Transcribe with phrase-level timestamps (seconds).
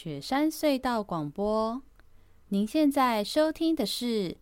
[0.00, 1.82] 雪山隧道广播，
[2.50, 4.36] 您现在收听的是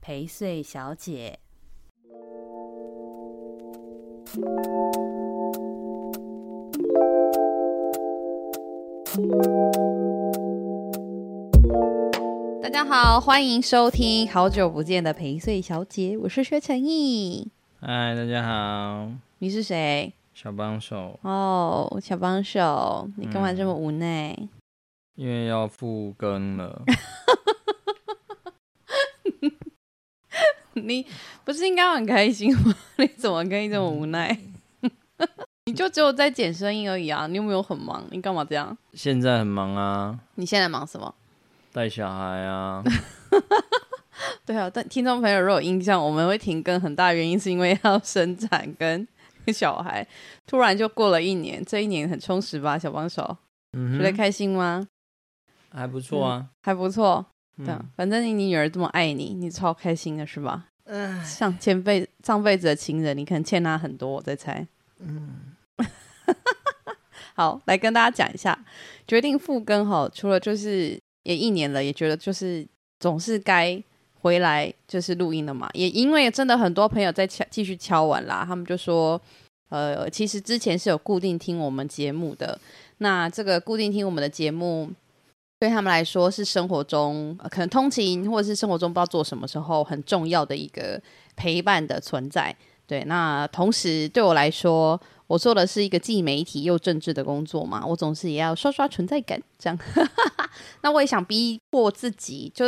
[0.00, 1.40] 陪睡小姐。
[12.62, 17.50] 大家好，欢迎收听好久不见的陪睡小姐，我是薛成义。
[17.78, 19.10] 嗨，大家好，
[19.40, 20.14] 你是谁？
[20.32, 21.20] 小帮手。
[21.20, 24.34] 哦，小帮手，你干嘛这么无奈？
[25.16, 26.82] 嗯因为要复更了，
[30.74, 31.06] 你
[31.44, 32.74] 不是应该很开心吗？
[32.98, 34.36] 你怎么可以这么无奈？
[35.66, 37.26] 你就只有在剪声音而已啊！
[37.28, 38.04] 你有没有很忙？
[38.10, 38.76] 你干嘛这样？
[38.92, 40.18] 现在很忙啊！
[40.34, 41.14] 你现在忙什么？
[41.72, 42.82] 带小孩啊！
[44.44, 49.06] 对啊，但听众朋友如果有印象，我们会停更，很大原因是因为要生产跟
[49.52, 50.06] 小孩，
[50.46, 52.76] 突然就过了一年，这一年很充实吧？
[52.76, 53.36] 小帮手，
[53.74, 54.86] 嗯，觉得开心吗？
[55.74, 57.24] 还不错啊，嗯、还不错。
[57.58, 60.66] 对、嗯，反正你女儿这么爱你，你超开心的是吧？
[60.86, 64.66] 嗯，像前辈上辈子的情人，你可能欠他很多，我在猜。
[64.98, 65.54] 嗯，
[67.34, 68.58] 好，来跟大家讲一下，
[69.06, 72.66] 决定复更哈，除了就是也一年了，也觉得就是
[72.98, 73.82] 总是该
[74.20, 75.70] 回来就是录音了嘛。
[75.74, 79.20] 也因为真的很多朋友在敲继续敲完啦，他们就说，
[79.68, 82.58] 呃，其实之前是有固定听我们节目的，
[82.98, 84.90] 那这个固定听我们的节目。
[85.64, 91.00] 对他们来说，是生活中可能通勤或者是生活中不知道做什么时候很重要的一个
[91.36, 92.54] 陪伴的存在。
[92.86, 99.78] 对，那同时对我来说，我做的是一个既媒体又政治的工作嘛，我总是也要刷刷存在感，这样。
[100.82, 102.66] 那我也想逼迫自己，就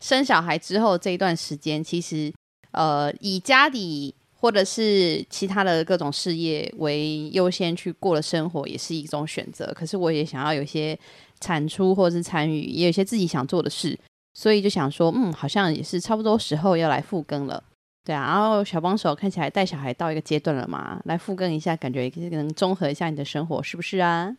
[0.00, 2.32] 生小孩之后这一段时间，其实
[2.70, 9.70] 呃，以家里或者是其他的各种事业为优先去过的生活，也是一种选择。
[9.76, 10.98] 可是我也想要有些。
[11.40, 13.98] 产出或者是参与，也有一些自己想做的事，
[14.34, 17.62] 所以就想说，嗯，好像也是差不多时候要来复更了，
[18.04, 18.26] 对啊。
[18.26, 24.36] 然后小帮手看起来带小孩到一个阶段了嘛，来复更一下，感觉也可以能综合一下你的生活，是不是啊？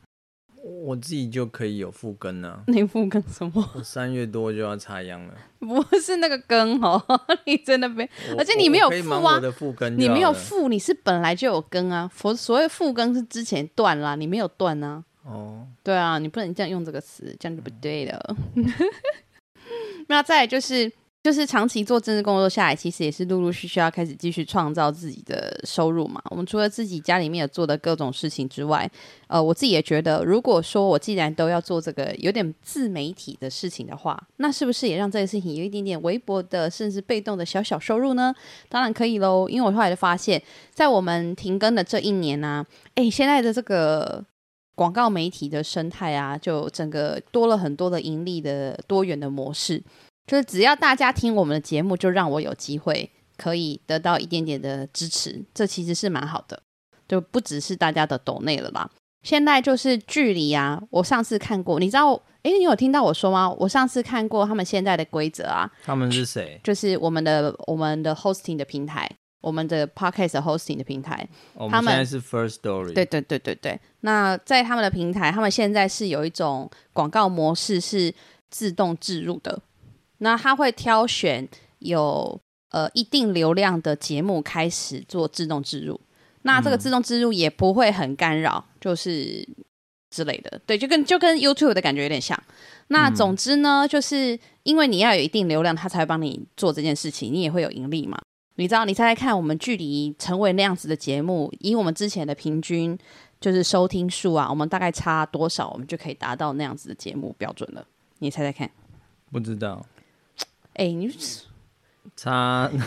[0.61, 2.63] 我自己就可以有复更了。
[2.67, 3.65] 你复更什么？
[3.75, 5.33] 我三月多就要插秧了。
[5.59, 7.01] 不是那个更哦，
[7.47, 9.39] 你在那边，而且你没有复啊。
[9.95, 12.11] 你没有复，你是本来就有更啊。
[12.13, 15.01] 所所谓复更是之前断了，你没有断啊。
[15.23, 18.35] 哦，对啊，你不能这样用这个词，这样就不对了。
[20.07, 20.91] 那再来就是，
[21.21, 26.19] 就是长期做政治工作下来，其实也是陆陆续续要开始继续创造自己的收入嘛。
[26.31, 28.89] 我们除了自己家里面有做的各种事情之外，
[29.27, 38.33] 呃，我自己也觉得，如果说我既然都要做这个有点自媒体的事情的话，那是不是也让这个事情有一点点微薄的，甚至被动的小小收入呢？
[38.67, 40.41] 当然可以喽，因为我后来就发现，
[40.73, 42.65] 在我们停更的这一年呢、啊，
[42.95, 44.25] 诶，现在的这个。
[44.79, 49.83] 广告媒体的生态啊，就整个多了很多的盈利的多元的模式。
[50.25, 56.63] 就是只要大家听我们的节目，就让我有机会可以得到一点点的支持，这其实是蛮好的。
[57.09, 58.89] 就不只是大家的抖内了吧？
[59.21, 62.13] 现在就是距离啊，我上次看过，你知道？
[62.43, 63.53] 诶，你有听到我说吗？
[63.59, 65.69] 我上次看过他们现在的规则啊。
[65.83, 66.57] 他们是谁？
[66.63, 69.11] 就是我们的我们的 hosting 的平台。
[69.41, 72.93] 我们的 podcast hosting 的平台，哦、他们现在是 First Story。
[72.93, 73.79] 对对对对对。
[74.01, 78.13] 那在他们的平台，他们现在是有一种广告模式是
[78.49, 79.61] 自动置入的。
[80.17, 81.47] 那他会挑选
[81.79, 82.39] 有
[82.71, 85.99] 呃一定流量的节目开始做自动置入。
[86.41, 89.47] 那这个自动置入也不会很干扰，就是
[90.09, 90.59] 之类的。
[90.65, 92.37] 对，就跟就跟 YouTube 的感觉有点像。
[92.87, 98.19] 那总之呢，就是因为你要有一定流量，他才会帮你做这件事情，你也会有盈利嘛。
[98.59, 102.97] 你知道，你猜猜看，我们距离成为那样子的节目，以我们之前的平均
[103.39, 107.87] 就是收听数啊，我们大概差多少，我们就可以达到那样子的节目标准了？
[108.17, 108.69] 你猜猜看？
[109.31, 109.85] 不知道。
[110.73, 111.09] 哎、欸，你
[112.19, 112.69] 差。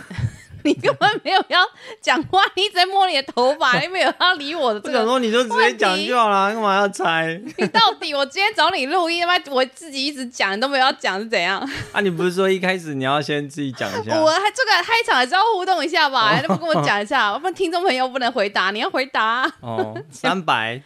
[0.65, 1.59] 你根本没有要
[2.00, 4.93] 讲话，你一直在摸你的头发， 你没有要理我的这个。
[4.93, 7.43] 这个时候你就直接讲就好了，干嘛要猜？
[7.59, 11.58] 你到底我今天找你录音，妈，我自己一直讲，你都没有要讲是怎样？
[11.93, 14.20] 啊，你不是说一开始你要先自己讲一下？
[14.20, 19.43] 我还这个开场还是要互动一下吧，还不跟我讲一下， 我们听众朋友不能回答，你要回答。
[19.62, 20.81] 哦，三百，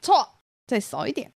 [0.00, 0.30] 错，
[0.66, 1.30] 再少一点。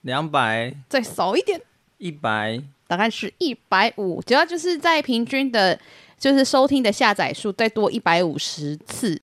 [0.00, 1.60] 两百，再少一点。
[1.98, 5.78] 一百，大概是一百五，主要就是在平均的。
[6.18, 9.20] 就是收听的下载数再多一百五十次，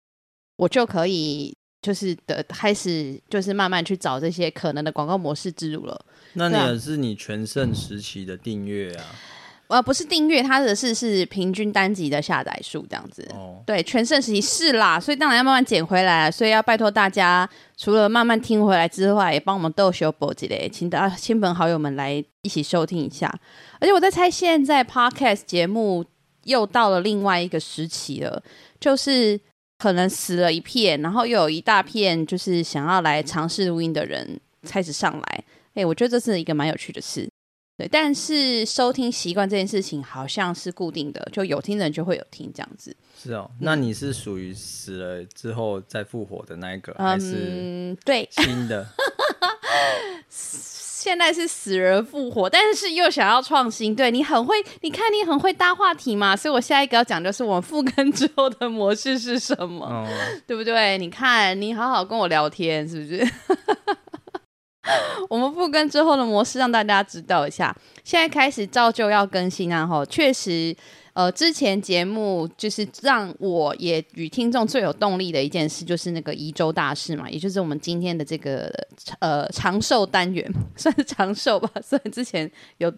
[0.58, 1.52] 我就可以
[1.82, 6.06] 就是的开始就是慢慢去找这些可能的广告模式之路了。
[6.34, 9.06] 那你也是你全盛时期的订阅啊？
[9.74, 13.28] 呃，不是订阅，它的是是平均单集的下载数这样子。
[13.34, 23.34] 哦，对，全盛时期是啦，所以当然要慢慢捡回来，所以要拜托大家，除了慢慢听回来之外，也帮我们逗修补几嘞，请大家亲朋好友们来一起收听一下。
[23.80, 26.06] 而且我在猜，现在 Podcast 节目
[26.44, 28.44] 又到了另外一个时期了，
[28.80, 29.40] 就是
[29.80, 35.44] 可能死了一片，然后又有一大片就是想要来尝试录音的人开始上来。
[35.74, 37.28] 哎，我觉得这是一个蛮有趣的事。
[37.76, 42.96] 对，但是收听习惯这件事情好像是固定的，就有听的人就会有听这样子。
[43.22, 48.88] 是哦，那你是属于死了之后再复活的那一个，嗯、还是对新的？
[50.30, 53.94] 现在是死人复活，但是又想要创新。
[53.94, 60.08] 对，你很会，你看你很会搭话题嘛，所以我下一个要讲的是我们复更之后的模式是什么，哦、
[60.48, 60.98] 对不对？
[61.00, 63.28] 你看你好好跟我聊天，是不是？
[65.34, 67.76] 我们复更之后的模式，让大家知道一下。
[68.04, 69.84] 现在开始照旧要更新啊！
[69.84, 70.76] 哈，确实，
[71.14, 78.72] 呃，之前节目就是让我也与听众最有动力的一件事，就是那个宜周大事嘛，也就是我们今天的这个
[79.22, 81.68] 呃长寿单元，算是长寿吧。
[81.82, 82.94] 虽然之前有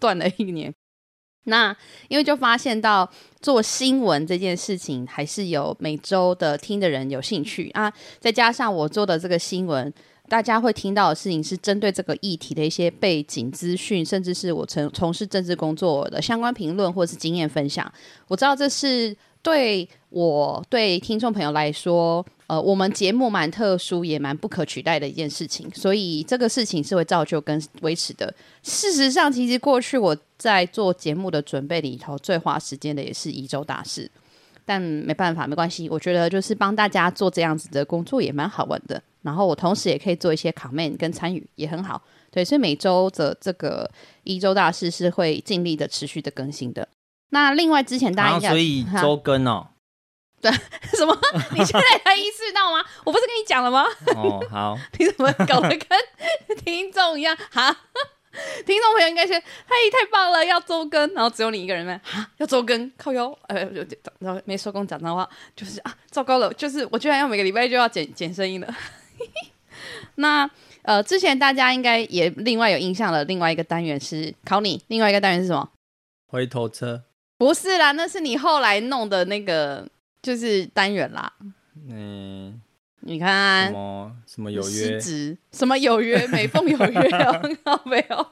[0.00, 0.72] 断了一年，
[1.44, 1.76] 那
[2.08, 3.06] 因为就发现到
[3.42, 9.92] 做新闻这件事情，还是有每周的听的人有兴趣啊，再加上我做的这个新闻。
[10.28, 17.90] 大家会听到的事情是针对这个议题的一些背景资讯，甚至是我从从事政治工作的相关评论或是经验分享。
[18.28, 28.32] 我知道这是对我对听众朋友来说，呃，我们节目蛮特殊也蛮不可取代的一件事情，所以这个事情是会造就跟维持的。
[28.62, 34.10] 事实上，其实过去我在做节目的准备里头，最花时间的也是宜周大事。
[34.68, 35.88] 但没办法，没关系。
[35.88, 39.02] 我觉得就是帮大家做这样子的工作也蛮好玩的。
[39.22, 42.02] 然后我同时也可以做一些 comment 跟参与，也很好。
[42.30, 43.90] 对，所以每周的这个
[44.24, 46.86] 一周大事是会尽力的持续的更新的。
[47.30, 49.68] 那另外之前大家应该所以周更哦，
[50.42, 50.52] 对，
[50.92, 51.18] 什么？
[51.52, 52.84] 你现在才意识到吗？
[53.04, 53.84] 我不是跟你讲了吗？
[54.14, 57.34] 哦，好， 你怎么搞得跟听众一样？
[57.50, 57.74] 哈。
[58.66, 59.34] 听众朋友应该说
[59.66, 63.68] ：“嘿，太棒了，要周更。”然后只有你一个人呢，啊，要周更，靠腰，呃，
[64.20, 68.74] 然后没收工讲脏话，就是啊，糟糕了，就是我居然要每个礼拜就要剪剪声音了。
[70.16, 70.48] 那
[70.82, 75.68] 呃，之前大家应该也另外有印象了，另外一个单元是考你，另外一个单元是什么？
[76.26, 77.04] 回头车？
[77.36, 79.86] 不是啦，那是你后来弄的那个，
[80.20, 81.32] 就是单元啦。
[81.88, 82.60] 嗯。
[83.00, 85.00] 你看什么什么有约？
[85.52, 86.26] 什么有约？
[86.28, 87.00] 美凤有约
[87.64, 87.80] 啊？
[87.84, 88.26] 没有，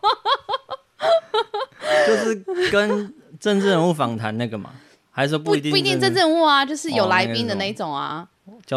[2.06, 2.34] 就是
[2.70, 4.70] 跟政治人物访谈那个嘛？
[5.10, 5.70] 还是说不一定？
[5.70, 8.28] 不一定政治人物啊，就是有来宾的那种啊。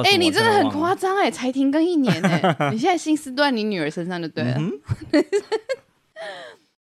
[0.03, 1.29] 哎、欸，你真的很夸张哎！
[1.29, 4.55] 才停更一年哎、欸，你现在心思都在你女儿身上就对了。
[4.57, 4.71] 嗯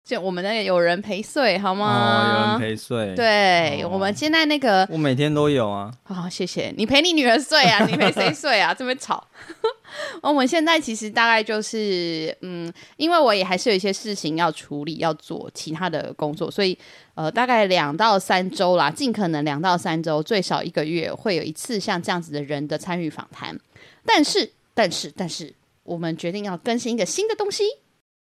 [0.06, 1.88] 就我们那个有人陪睡好吗？
[1.91, 3.12] 哦，有人陪睡。
[3.17, 5.93] 对，哦、我们现在那个，我每天都有啊。
[6.05, 8.73] 好、哦，谢谢你陪你女儿睡啊，你陪谁睡啊？
[8.79, 9.26] 这么吵。
[10.23, 16.79] 我们现在其实大概就是，嗯，因为我也还是有一些事情要处理，要做其他的工作，所以
[17.17, 23.58] 呃，大概两到三周啦，尽可能两到三周，最少一个月会有一次像这样子的人的参与访谈。
[24.05, 27.64] 但是，但是，但是，我们决定要更新一个新的东西。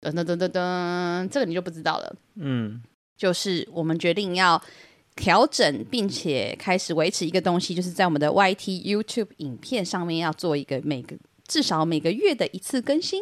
[0.01, 2.15] 噔噔噔噔噔，这个你就不知道了。
[2.35, 2.81] 嗯，
[3.17, 4.61] 就是我们决定要
[5.15, 11.15] 调整，并且开始维持一个东西，就是在我们的 YT YouTube 影片上面要做一个每个
[11.47, 13.21] 至少每个月的一次更新。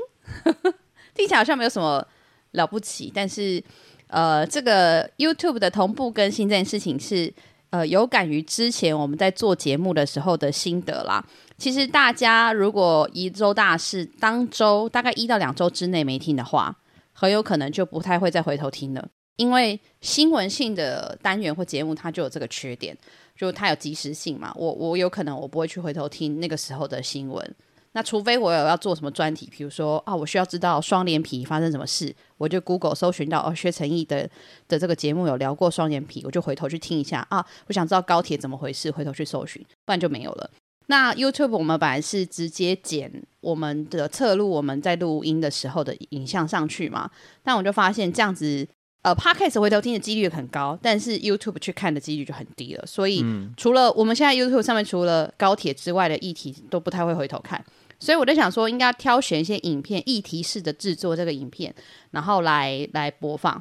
[1.16, 2.06] 听起来好像没有什么
[2.52, 3.64] 了不起，但是
[4.08, 7.34] 呃，这个 YouTube 的同步更新这件事情是
[7.70, 11.26] 呃有感于之前我们在做节目的时候的心得啦。
[11.58, 16.76] 其实大家如果一周大事当周大概一到两周之内没听的话，
[17.14, 19.08] 很有可能就不太会再回头听了，
[19.38, 22.98] 因为新闻性的单元或节目它就有这个缺点，
[23.38, 24.54] 就它有即时性嘛。
[24.56, 27.56] 我我有可能我不会去回头听那个时候的新闻，
[27.94, 34.30] 那除非我有要做什么专题，比如说啊，我需要知道双连埤发生什么事，我就 Google 搜寻到哦，薛成义的
[34.68, 40.50] 的这个节目有聊过双眼皮，我就回头去听一下啊，我想知道高铁怎么回事，回头去搜寻，不然就没有了。
[40.88, 43.12] 那 YouTube 我们本来是直接剪
[43.42, 47.10] 我们的侧录，我们在录音的时候的影像上去嘛，
[47.44, 48.68] 但我就发现这样子，
[49.02, 52.86] 呃，Podcast 回头听的几率很高，但是 YouTube 去看的几率就很低了。
[52.86, 53.26] 所以
[53.58, 57.64] 除了我们现在 YouTube 上面除了高铁之外的议题都不太会回头看，
[58.00, 61.74] 所以我在想说，应该挑选一些影片，议题式的制作这个影片，
[62.12, 63.60] 然后来来播放。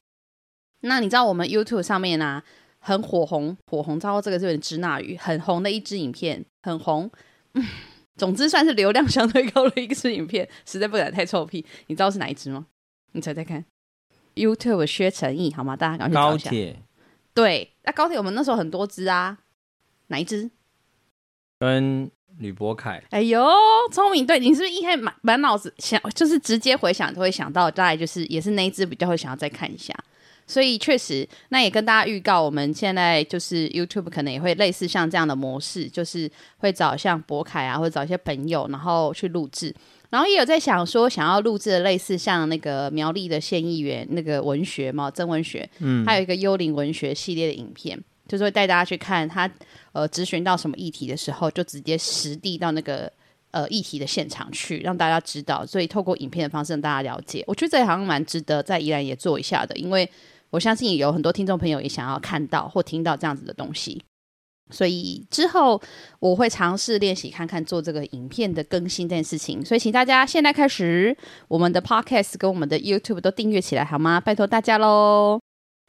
[0.81, 2.45] 那你知道我们 YouTube 上面呢、啊？
[2.87, 7.11] 很火红，火红，糟糕，这个是有点支那语，很红的一支影片，很红。
[7.55, 7.65] 嗯，
[8.15, 11.65] 总之算是流量相对高的一支影片，实在不敢太臭屁。
[11.87, 12.67] 你知道是哪一支吗？
[13.13, 13.65] 你猜猜看。
[14.35, 15.75] YouTube 薛成义，好吗？
[15.75, 16.45] 大家赶快去找一下。
[16.45, 16.83] 高铁。
[17.33, 19.39] 对，那高铁我们那时候很多支啊，
[20.09, 20.51] 哪一支？
[21.59, 23.03] 跟吕博凯。
[23.09, 23.43] 哎呦，
[23.91, 24.27] 聪明！
[24.27, 29.95] 对，你是不是一开始满满脑子想，就是直接回想都会想到，大概就是也是那一只比较会想要再看一下。
[30.47, 39.75] 所以确实，那也跟大家预告，我们现在就是 YouTube 可能也会类似像这样的模式，就是会找像博凯啊，或者找一些朋友，然后去录制。
[40.11, 47.99] 然后也有在想说，想要录制的类似像那个苗栗的县议员那个文学嘛，曾文学，嗯，还有一个幽灵文学系列的影片，
[48.29, 49.51] 就是会带大家去看他
[49.93, 53.11] 呃咨询到什么议题的时候，就直接实地到那个
[53.51, 55.67] 呃议题的现场去，让大家知道。
[55.67, 60.09] 所以透过影片的方式让大家了解，我觉得这好像蛮值得在宜兰也做一下的，因为。
[60.55, 64.01] 我相信有很多听众朋友也想要看到或听到这样子的东西，
[64.71, 65.83] 所以之后
[66.21, 69.65] 我会尝试练习看看做这个影片的更新这件事情。
[69.65, 71.17] 所以请大家现在开始，
[71.49, 74.21] 我们的 Podcast 跟我们的 YouTube 都订阅起来好吗？
[74.21, 75.41] 拜托大家喽，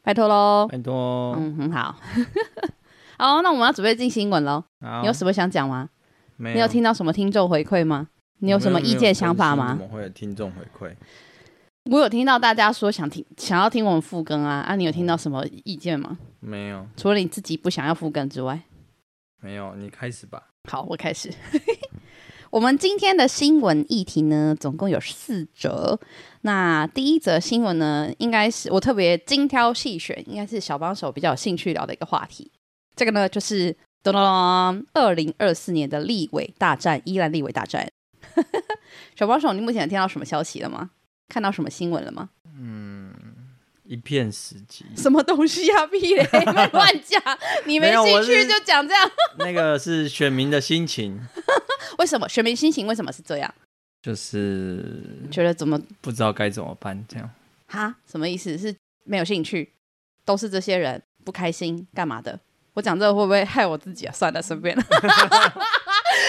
[0.02, 1.36] 拜托喽，拜托。
[1.38, 1.94] 嗯，很好。
[3.18, 4.64] 好，那我们要准备进新闻喽。
[5.00, 5.88] 你有什么想讲吗？
[6.36, 6.54] 没有。
[6.56, 8.08] 你有听到什么听众回馈吗？
[8.40, 9.76] 你有什么意见想法吗？
[9.78, 10.92] 怎么会有听众回馈？
[11.88, 14.74] 我有听到大家说想听，想要听我们复更啊啊！
[14.74, 16.18] 你有听到什么意见吗？
[16.40, 18.60] 没有，除了你自己不想要复更之外，
[19.40, 19.72] 没有。
[19.76, 20.48] 你开始吧。
[20.68, 21.32] 好，我开始。
[22.50, 25.98] 我们今天的新闻议题呢，总共有四则。
[26.40, 32.50] 那第一则新闻呢，应该是我特别精挑细选，应该是小帮手比较有兴趣聊的一个话题。
[32.96, 33.70] 这个呢，就是
[34.02, 37.88] 咚咚咚，二零二四年的立委大战，依然立委大战。
[39.14, 40.90] 小帮手，你目前有听到什么消息了吗？
[41.28, 42.30] 看到什么新闻了吗？
[42.58, 43.12] 嗯，
[43.84, 44.82] 一片死寂。
[44.96, 45.86] 什么东西啊？
[45.86, 46.26] 屁嘞！
[46.72, 47.20] 乱讲，
[47.66, 49.10] 你没兴趣就讲这样。
[49.38, 51.20] 那个是选民的心情。
[51.98, 53.54] 为什么选民心情为什么是这样？
[54.02, 57.28] 就是觉得怎么不知道该怎么办这样。
[57.66, 57.94] 哈？
[58.10, 58.56] 什么意思？
[58.56, 59.72] 是没有兴趣？
[60.24, 62.38] 都是这些人不开心干嘛的？
[62.74, 64.12] 我讲这个会不会害我自己啊？
[64.12, 64.76] 算了，随便。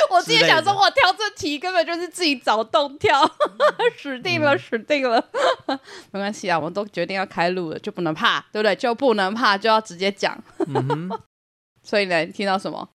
[0.09, 3.23] 我自己想说，我挑这题根本就是自己找洞跳，
[3.97, 5.23] 死定了，死定了。
[6.11, 8.75] 没关系啊，我们都决定要开录了，就不能怕，对不对？
[8.75, 10.41] 就不能怕，就要直接讲。
[10.67, 11.09] 嗯
[11.83, 12.89] 所以呢，听到什么？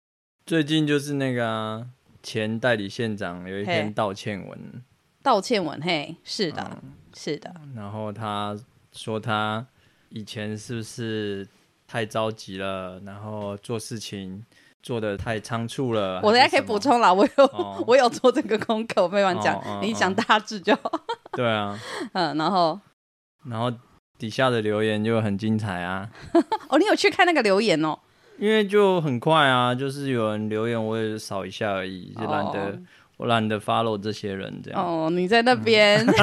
[0.46, 1.86] 最近就是那个、啊、
[2.22, 4.82] 前代理县长有一篇道歉文，
[5.22, 7.54] 道歉文，嘿，是的，嗯、是的。
[7.76, 8.58] 然后他
[8.92, 9.66] 说他
[10.08, 11.46] 以前是不是
[11.86, 14.44] 太着急了，然后做事情。
[14.82, 17.12] 做的太仓促了，我等下可以补充啦。
[17.12, 20.90] 我有、哦、 我有做这个功课，我没法讲，哦、你讲大致就好。
[21.32, 21.78] 对啊，
[22.14, 22.78] 嗯，然后
[23.44, 23.72] 然后
[24.18, 26.08] 底下的留言就很精彩啊。
[26.68, 27.98] 哦，你有去看那个留言哦？
[28.38, 32.78] 因为就很快啊，就是有人留言，我也扫一下而已，就懒得、哦、
[33.16, 34.80] 我懒得 follow 这些人这样。
[34.80, 36.14] 哦，你在那边、嗯、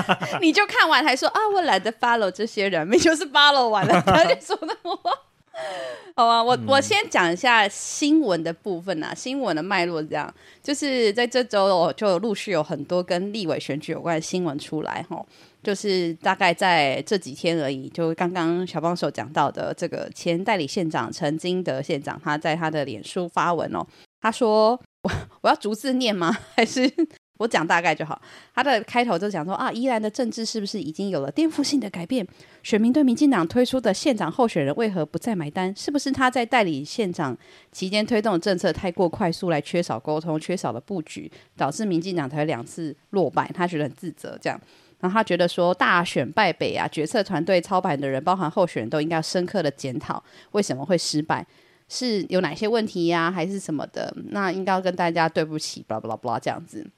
[0.41, 5.11] 你就看完还说啊，我懒得 follow 这些人，你就是 follow 完了，他就说那么话。
[6.15, 9.13] 好啊，我我先讲一下新闻的部分啊。
[9.13, 15.25] 新闻的脉络这样，就是在这周就陆续有很多跟立委选举有关的新闻出来哈。
[15.63, 23.83] 就是大概在这几天而已，就刚刚小帮手讲到的这个前代理县长陈金德县长，他在他的脸书发文哦，
[24.21, 26.37] 他说我 我要逐字念吗？
[26.55, 26.87] 还是？
[27.37, 28.21] 我讲大概就好。
[28.53, 32.25] 他的开头就讲说啊，宜兰的政治是不是已经有了颠覆性的改变？
[32.63, 35.75] 选民对民进党推出的县长候选人为何不再买单？
[35.75, 37.37] 是不是他在代理县长
[37.71, 43.49] 期间推动的政策太过快速，来缺少沟通，缺少了布局，导致民进党才两次落败？
[43.53, 44.59] 他觉得很自责，这样。
[45.01, 51.45] 然后他觉得说，大选败北啊，决策团队操盘的人，包含候选人都应该深刻的检讨，为什么会失败？
[51.87, 54.11] 是有哪些问题呀、还是什么的？
[54.29, 56.89] 那应该要跟大家对不起，巴拉巴拉巴拉这样子。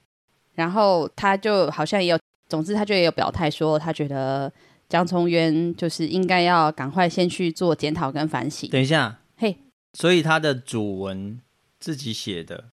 [0.58, 4.52] 然后他就好像也有，总之他就也有表态说，他觉得
[4.88, 8.68] 江聪渊就是应该要赶快先去做检讨跟反省。
[8.68, 9.56] 等一下，嘿，
[9.92, 11.40] 所以他的主文
[11.78, 12.70] 自己写的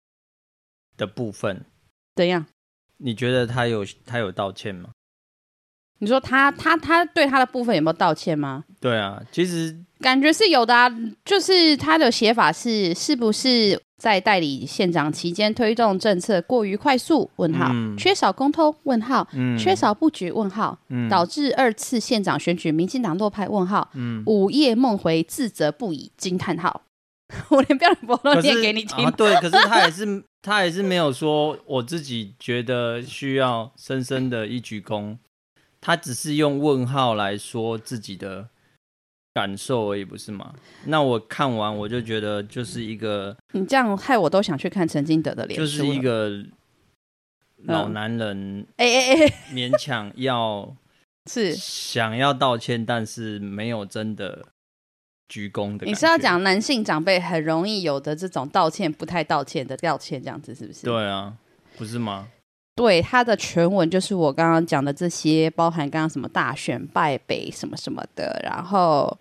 [0.96, 1.66] 的部分
[2.16, 2.46] 怎样？
[2.96, 4.92] 你觉得他有他有道歉吗？
[6.04, 8.64] 你说他他他对他的部分有没有道歉吗？
[8.80, 10.92] 对啊，其实感觉是有的啊，
[11.24, 13.80] 就是他的写法是是不是？
[13.96, 17.30] 在代理县长期间推动政策过于快速？
[17.36, 18.74] 问号，嗯、缺少沟通？
[18.82, 20.30] 问号，嗯、缺少布局？
[20.30, 23.48] 问号，嗯、导致二次县长选举民进党落败？
[23.48, 26.12] 问号，嗯、午夜梦回，自责不已？
[26.18, 26.82] 惊叹号！
[27.48, 29.06] 我连标点符号都念给你听。
[29.06, 35.16] 啊、对，可是他也是他也是没有说我自己觉得需要深深的一鞠躬，
[35.84, 38.48] 他只是用问号来说自己的。
[39.36, 40.54] 感受而已，不是吗？
[40.84, 46.30] 那我看完我就觉得就是一个，你这样害我都想去看陈金德的脸，就是一个
[47.64, 50.76] 老男人，哎哎哎，勉强要
[51.28, 54.46] 是想要道歉，但是没有真的
[55.28, 55.84] 鞠躬的。
[55.84, 60.86] 你是要讲男性长辈很容易有的这种道歉不太道歉的道歉这样子是不是？
[60.86, 61.36] 对啊，
[61.76, 62.28] 不是吗？
[62.76, 69.16] 对，它的全文就是我刚刚讲的这些，包含刚刚什么大选败北什么什么的，然后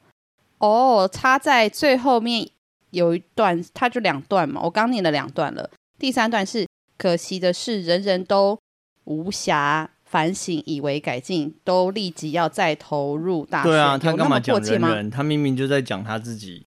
[0.57, 2.49] 哦，他在最后面
[2.89, 5.69] 有一段，他就两段嘛，我刚念了两段了，
[5.99, 6.67] 第三段是
[6.97, 8.57] 可惜的是，人人都
[9.03, 13.71] 无暇反省，以为改进，都立即要再投入大选。
[13.71, 15.09] 对啊，他干嘛讲人人？
[15.11, 16.65] 他明明就在讲他自己。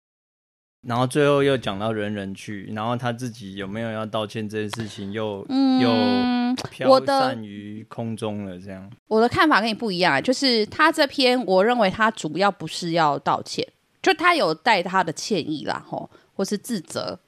[0.81, 8.57] 然后最后又讲到人人去，然后他自己有没有要道歉这件事情又，又、嗯、又飘散于空中了。
[8.57, 13.67] 这样，我的看法跟你不一样，就是他这篇，我认为他主要不是要道歉，
[14.01, 17.19] 就他有带他的歉意啦，吼，或是自责，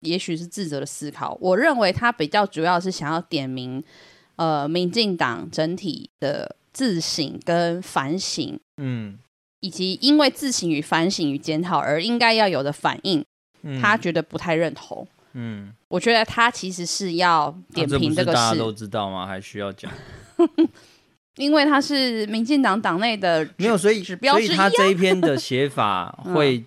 [0.00, 1.36] 也许是自责的思考。
[1.40, 3.82] 我认为他比较主要是想要点名，
[4.36, 9.18] 呃，民进党整体的自省跟反省，嗯。
[9.60, 13.24] 以及因为自省与反省与检讨而应该要有的反应，
[13.62, 15.06] 嗯、他觉得不太认同。
[15.32, 18.38] 嗯，我觉得他其实是要点评这个事。
[18.38, 19.26] 啊、大家都知道吗？
[19.26, 19.92] 还需要讲？
[21.36, 26.64] 因为他是民进党党内的没有，所以指标，所以他这一篇的写法 会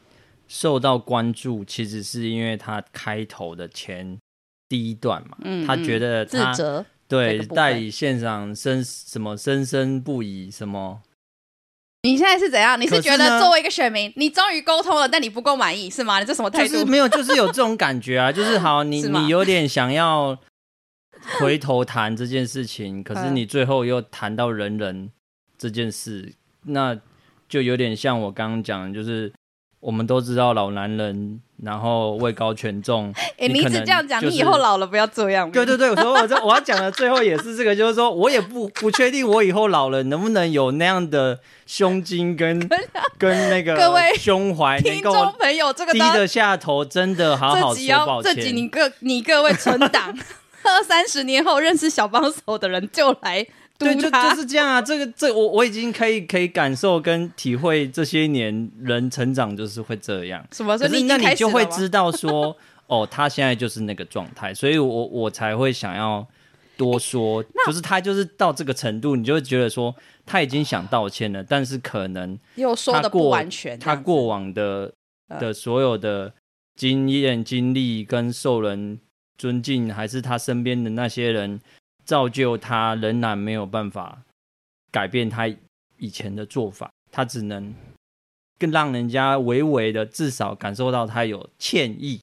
[0.48, 4.17] 受到关注，其实是因为他开头的前
[4.69, 5.38] 第一段嘛。
[5.41, 11.01] 嗯，他觉得他自责对代理县长深什么深深不已什么。
[12.03, 12.79] 你现在是怎样？
[12.79, 16.20] 你是觉得作为一个选民，你终于沟通了，但你不够满意是吗？
[16.20, 16.74] 你这什么态度？
[16.74, 20.38] 就是没有，就是有这种感觉啊，就是好，你 你有点想要
[21.39, 25.12] 回头谈这件事情， 可是你最后又谈到人人
[25.58, 26.34] 这件事，
[26.65, 27.00] 那
[27.48, 29.31] 就有点像我刚刚讲的，就是。
[29.81, 33.11] 我们都知道老男人，然后位高权重。
[33.17, 35.51] 哎、欸，你一直这样讲，你以后老了不要这样。
[35.51, 42.69] 对对对，我说我这我要讲的最后也是这个，就是说我也不 不确定我以后老了能不能有那样的胸襟跟
[43.17, 48.35] 跟那个各位胸怀，听众朋友，这个低得下头，真的好好说抱歉。
[48.35, 50.15] 这集你各 你各位存档，
[50.63, 53.47] 二三十年后认识小帮手的人就来。
[53.85, 54.81] 对，就就是这样啊！
[54.81, 60.46] 这个，这我我已经可以可以感受跟体会这些年人成长就是会这样。
[60.51, 60.77] 什么？
[60.77, 62.55] 可是那你就会知道说，
[62.87, 66.25] 哦，他现在就是那个状态，所以我我才会想要
[66.77, 74.94] 多说， 就是他就是到这个程度，你就会觉得说他已经想道歉了，但是可能又说的不完全，他过往的
[75.39, 76.33] 的所有的
[76.75, 79.00] 经验经历跟受人
[79.37, 81.59] 尊敬，还是他身边的那些人。
[82.11, 84.17] 造就他仍然没有办法
[84.91, 85.47] 改变他
[85.97, 87.74] 以前的做法，他只能
[88.59, 92.19] 更让人家微微的至少感受到他有歉意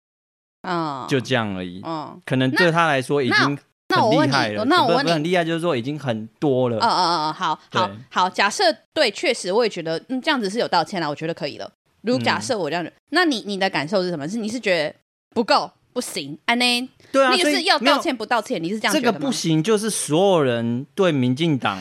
[0.68, 1.80] 嗯，就这样而已。
[1.84, 4.66] 嗯，可能对他来说已经很厉害了。
[4.66, 6.76] 那我问你，很厉害就是说已经很多了。
[6.76, 11.72] 嗯嗯嗯，好好好，假设对，确实我也觉得嗯这样子是有道歉了，我觉得可以了。
[12.02, 14.28] 如假设我这样子，那你你的感受是什么？
[14.28, 14.94] 是你是觉得
[15.30, 15.70] 不够？
[15.92, 18.62] 不行，安内对啊，你是要道歉不道歉？
[18.62, 19.18] 你是这样觉得吗？
[19.18, 21.78] 这个不行，就是所有人对民进党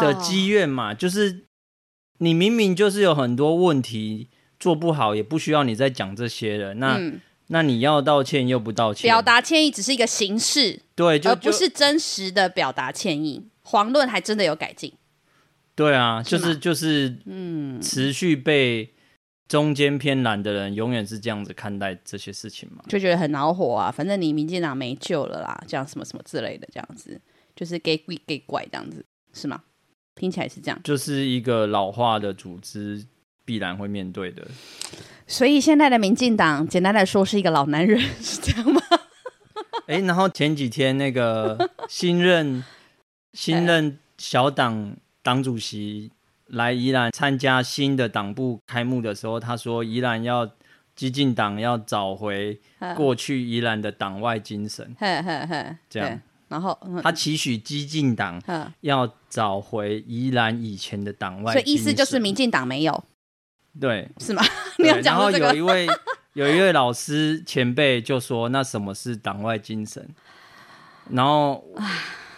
[0.00, 0.98] 的积怨嘛，oh.
[0.98, 1.44] 就是
[2.18, 4.28] 你明明就是有很多问题
[4.60, 6.74] 做不好，也不需要你再讲这些了。
[6.74, 13.48] 那、嗯、那你要道歉又不道歉，表达歉意只是一个形式，对，就，而不是真实的表达歉意。
[13.62, 14.92] 黄论还真的有改进，
[15.74, 18.93] 对啊，就是就是嗯，持续被。
[19.46, 22.82] 中间偏蓝的人永远是这样子看待这些事情嘛？
[22.88, 23.90] 就觉得很恼火啊！
[23.90, 27.20] 反正你民进党没救了啦，这样什么什么之类的，这样子
[27.54, 29.04] 就是给鬼给怪这样子
[29.34, 29.62] 是吗？
[30.14, 33.04] 听起来是这样，就是一个老化的组织
[33.44, 34.46] 必然会面对的。
[35.26, 38.80] 所以现在的民进党，简单来说是一个老男人，是这样吗？
[39.86, 42.64] 哎、欸，然后前几天那个新任
[43.34, 46.10] 新任小党党主席。
[46.54, 50.50] 来宜兰参加新的党部开幕的时候，他说宜兰要
[50.96, 52.58] 激进党要找回
[52.96, 56.20] 过去宜兰的党外精神，嘿嘿嘿，这样。
[56.48, 58.40] 然后他期许激进党
[58.80, 63.04] 要找回宜兰以前的党外精神，所以意思就是民进党没有，
[63.80, 64.42] 对，是吗？
[64.78, 65.46] 你要讲这个？
[65.46, 65.88] 然后有一位
[66.34, 70.08] 有一位老师前辈就说：“那什么是党外精神？”
[71.10, 71.64] 然后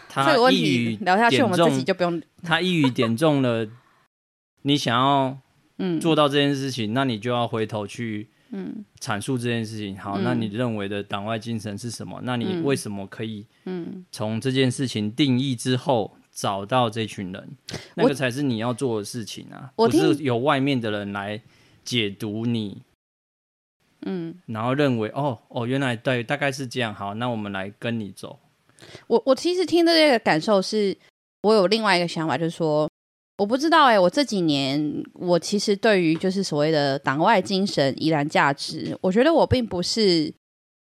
[0.09, 2.23] 他一语聊下去，我们自己就不用。
[2.43, 3.69] 他一语点中了。
[4.67, 5.39] 你想要
[5.79, 9.97] 嗯做到这件事情，嗯、那你就要回头去嗯阐述这件事情。
[9.97, 12.21] 好，嗯、那你认为的党外精神是什么？
[12.25, 17.57] 那你为什么可以嗯从这件事情定义之后找到这群人？
[17.95, 19.71] 那个才是你要做的事情啊！
[19.77, 21.41] 不是由外面的人来
[21.85, 22.83] 解读你，
[24.05, 26.93] 嗯，然后认为哦哦，原来对，大概是这样。
[26.93, 28.41] 好，那我们来跟你走。
[29.07, 30.99] 我我其实听的这个感受是，
[31.43, 32.91] 我有另外一个想法，就是说。
[33.39, 40.33] 我不知道哎、我这几年我其实对于就是所谓的党外精神、依然价值，我觉得我并不是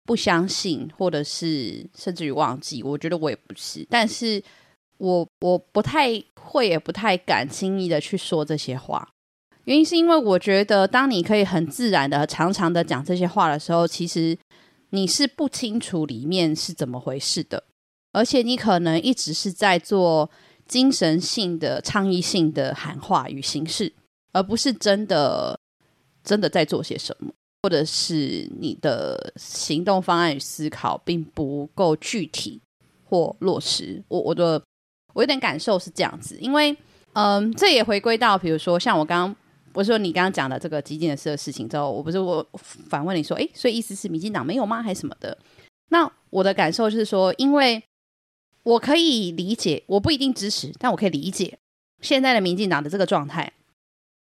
[0.04, 4.42] 不相信，或者是甚至于忘记，我觉得我也不是，但是
[4.98, 9.08] 我我不太会，也不太敢轻易的去说这些话。
[9.66, 14.36] 原因是因为我觉得，当你可以很自然的、常常的讲这些话的时候，其实
[14.90, 17.66] 你是不清楚里面是怎么回事的，
[18.12, 20.32] 而且你可能一直是在做。
[20.70, 23.92] 精神性的、倡议性的喊话与形式，
[24.32, 25.60] 而不是真的、
[26.24, 27.32] 真的在做些什么，
[27.64, 32.62] 或者是你的行动方案与思考并不够具体
[33.04, 34.02] 或落实。
[34.08, 34.62] 我我的
[35.14, 36.78] 我有点感受是这样子，因为
[37.14, 39.36] 嗯，这也回归到，比如说像我刚刚
[39.74, 44.84] 不是说你刚刚讲的这个基进的事的事情之后，我不是我反问你说，诶，所以意思是民进党没有吗？
[44.84, 45.36] 还是什么的？
[45.90, 47.84] 那我的感受就是说，因为。
[48.64, 51.58] 我可以理解，我不一定支持，但我可以理解
[52.02, 53.52] 现在的民进党的这个状态，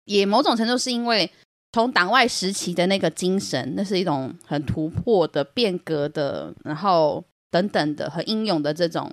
[0.05, 1.29] 也某种程度是因为
[1.73, 9.11] 从党外时期的那个精神，那是一种很突破的变革的，然后等等的很英勇的这种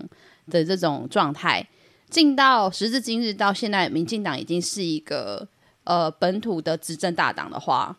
[0.50, 1.66] 的这种状态，
[2.08, 5.48] 进到时至今日到现在，民进党已经是一个
[5.84, 7.96] 呃本土的执政大党的话，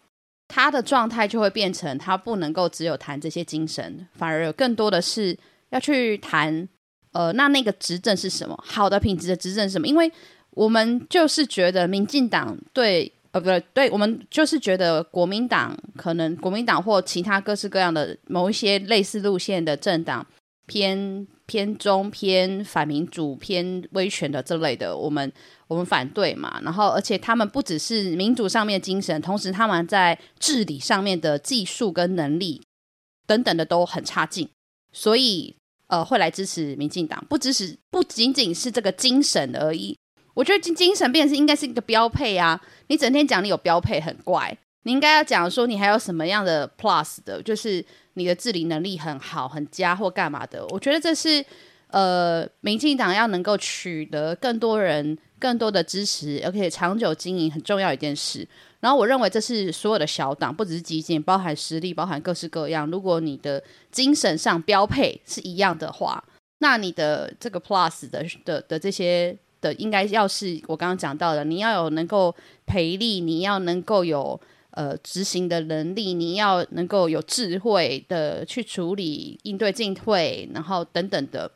[0.48, 5.38] 他的状态就会变成他不能够只有谈这些精神，反而有更多的是
[5.72, 6.70] 要去谈。
[7.16, 8.62] 呃，那那个执政是什么？
[8.68, 9.88] 好的品质的执政是什么？
[9.88, 10.12] 因为
[10.50, 20.28] 我们就是觉得民进党对，呃，不对，对，我们就是觉得国民党可能国民党或其他各式各样的某一些类似路线的政党
[20.68, 25.32] 偏偏中偏反民主偏威权的这类的，我们
[25.70, 26.60] 我们反对嘛。
[26.64, 32.62] 然后，而且他们不只是民主上面的精神，同时他们在治理上面的技术跟能力
[33.26, 34.50] 等等的都很差劲，
[34.92, 35.56] 所以。
[35.88, 39.98] 呃，会来支持民进党，不支持不仅仅是这个精神而已。
[40.34, 42.60] 我觉得精精神变是应该是一个标配啊！
[42.88, 50.66] 你整天讲你有标配很怪，你应该要讲说你还有什么样的 plus 的，就是你的治理能力很好、很佳或干嘛的。
[50.72, 51.46] 我觉得这是
[51.88, 58.46] 呃，民进党要能够取得更多人、更多的支持，而且长久经营很重要一件事。
[58.86, 62.88] 然后我认为这是所有的小党，不只是基进，包含实力，包含各式各样。
[62.92, 66.24] 如果你的精神上标配是一样的话，
[66.60, 72.36] 那你的这个 plus 的的的这些的，应该要是我刚刚讲到的，你要有能够
[72.68, 81.50] 培力，你要能够有呃执行的能力，你要能够有智慧的去处理应对进退，然后等等的。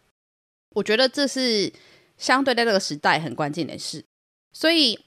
[0.72, 1.72] 我觉得这是
[2.18, 4.04] 相对在这个时代很关键的事，
[4.52, 4.98] 所以。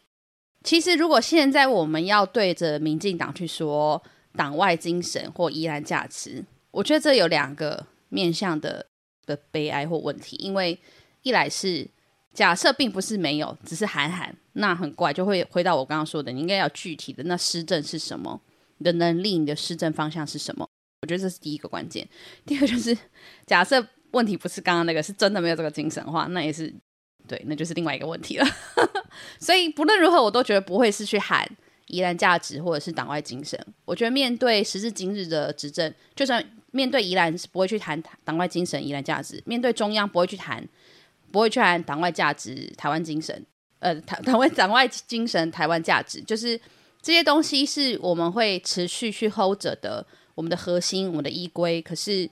[0.65, 4.03] 其实，如果现在我们要对着民进党去说
[4.37, 8.87] 党外精神或依兰价值，我觉得这有两个面向的
[9.27, 10.37] 的悲哀或问题。
[10.37, 10.79] 因为
[11.23, 11.89] 一来是
[12.33, 18.41] 假设并不是没有，只是喊喊，那很怪，就会回到我刚刚说的，你应该要具体的那施政是什么，
[18.79, 20.69] 你的能力，你的施政方向是什么？
[21.03, 22.09] 我觉得这是第一个关键。
[22.47, 22.97] 第二个就是
[23.47, 26.73] 假设问题不是刚刚那个，是真的没有这个精神的话，那也是。
[27.29, 28.45] 对，那就是另外一个问题了。
[29.39, 31.49] 所以不论如何，我都觉得不会是去喊
[31.87, 33.59] 宜兰价值或者是党外精神。
[33.85, 40.67] 我觉得面对时至今日的执政，就算面对宜兰是不会去谈党外精神、宜兰价值；面对中央不会去谈，
[41.31, 43.45] 不会去谈党外价值、台湾精神。
[43.81, 46.61] 呃，党 党外党外精神、台湾价值，就是
[47.01, 51.81] 这些东西是我们会持续去 hold 着的，我们的核心、我们的依归。
[51.83, 52.29] 可是。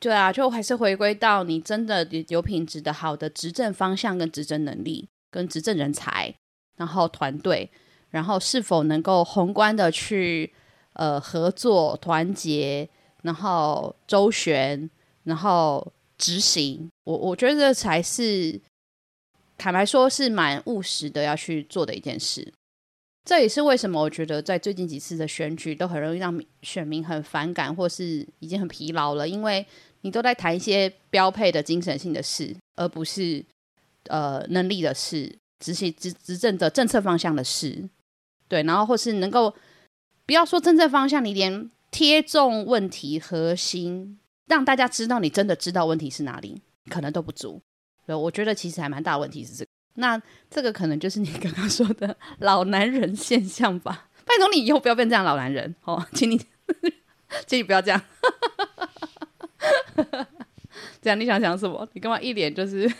[0.00, 6.32] 对啊，就还是回归到你真的有品质的好的执政方向跟执政能力跟执政人才，
[6.76, 7.68] 然后团队，
[8.10, 10.52] 然后是否能够宏观的去
[10.92, 12.88] 呃合作团结，
[13.22, 14.88] 然后周旋，
[15.24, 16.88] 然后执行。
[17.02, 18.60] 我我觉得这才是
[19.58, 22.52] 坦白说是蛮务实的要去做的一件事。
[23.24, 29.66] 这也是为什么我觉得在最近几次的选举都很容易让选民很反感，或是已经很疲劳了，因为。
[30.06, 33.42] 你都在谈一些标配的精神性的事，而不是
[34.08, 37.88] 呃能力的事，执行执执政的政策方向的事，
[38.48, 39.54] 对，然后或是能够
[40.26, 47.62] 不要说政策方向，你连贴中问题核心，让大家知道你真的知道问题是哪里，可能都不足。
[48.06, 49.70] 对，我觉得其实还蛮大问题是这个。
[49.96, 54.08] 那这个可能就是你 刚刚说的老男人现象吧？
[54.24, 56.36] 拜托你以后不要变这样老男人哦，请你，
[57.46, 58.02] 请你不要这样。
[61.00, 61.88] 这样你想想什么？
[61.92, 62.90] 你干嘛一脸就是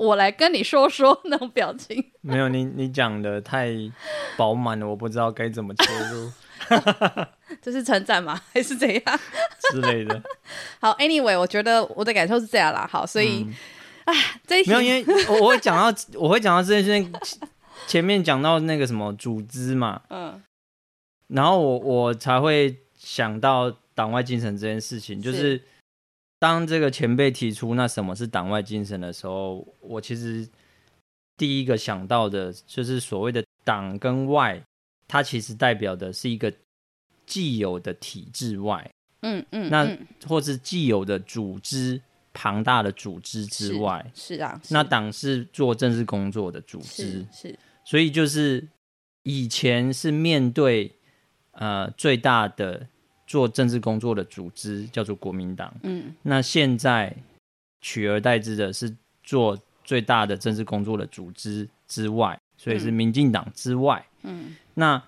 [0.00, 2.02] 我来跟你说说 那种表情？
[2.22, 3.70] 没有，你你讲的太
[4.34, 6.32] 饱满了，我不知道该怎么切入。
[7.60, 8.40] 这是称赞吗？
[8.54, 9.20] 还是怎样
[9.70, 10.22] 之类的？
[10.80, 12.88] 好，Anyway，我觉得我的感受是这样啦。
[12.90, 13.46] 好，所以
[14.04, 17.40] 啊、嗯，这一没有，因为我我会讲到我会讲到这件事情，
[17.86, 20.42] 前面讲到那个什么组织嘛，嗯，
[21.28, 25.62] 然后我我才会想到党外精神这件事情，就是
[26.40, 30.48] 当这个前辈提出那什么是党外精神的时候，我其实
[31.36, 34.60] 第一个想到的就是所谓的党跟外，
[35.06, 36.52] 它其实代表的是一个
[37.24, 42.00] 既有的体制外，嗯嗯，嗯，那或是既有的组织。
[42.32, 44.72] 庞大的组织之外，是，是啊，是。
[44.72, 48.68] 那党是做政治工作的组织，是，是，所以就是
[49.24, 50.94] 以前是面对
[51.50, 52.86] 呃最大的
[53.30, 57.14] 做政治工作的组织叫做国民党，嗯，那现在
[57.80, 65.00] 取而代之的是做最大的政治工作的组织之外，所以是民进党之外，嗯，那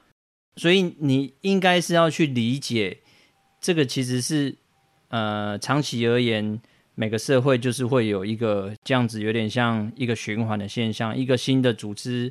[0.55, 2.99] 所以你应该是要去理解
[3.61, 4.55] 这个其实是
[5.09, 6.61] 呃长期而言。
[6.95, 11.17] 每个社会就是会有一个这样子，有点像一个循环的现象。
[11.17, 12.31] 一个新的组织，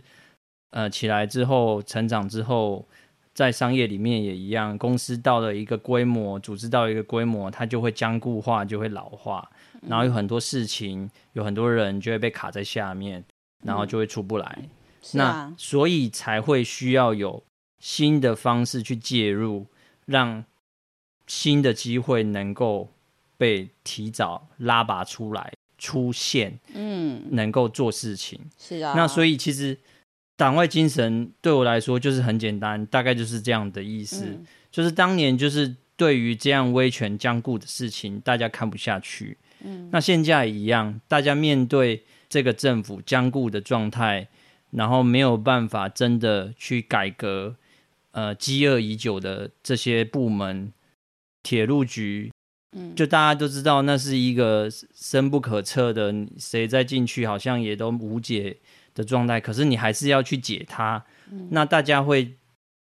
[0.70, 2.88] 呃，起来之后，成长之后，
[3.34, 4.78] 在商业里面也一样。
[4.78, 9.50] 公司到了一个规模，组织到一个规模，它就会僵固化，就会老化。
[9.82, 13.24] 然后有很多事情，有很多人就会被卡在下面，
[13.64, 14.58] 然后就会出不来。
[14.62, 14.70] 嗯，
[15.14, 17.44] 那所以才会需要有
[17.80, 19.68] 新的方式去介入，
[20.06, 20.44] 让
[21.28, 22.90] 新的机会能够。
[23.38, 28.94] 被提早拉拔出来出现，嗯，能够做事情，是啊。
[28.96, 29.76] 那所以其实
[30.42, 34.26] 党外精神对我来说就是很简单，大概就是这样的意思。
[34.26, 39.38] 嗯、就是当年就是对于这样威权僵固的事情，大家看不下去。
[39.64, 44.30] 嗯，那现在也一样，大家面对这个政府僵固的状态，
[44.72, 47.56] 然后没有办法真的去改革，
[48.10, 50.74] 呃，饥饿已久的这些部门，
[51.44, 52.32] 铁路局。
[52.96, 58.58] 就大家都知道，那是一个深不可测的，谁再进去好像也都无解
[58.94, 59.40] 的状态。
[59.40, 61.04] 可是你还是要去解它。
[61.50, 62.34] 那大家会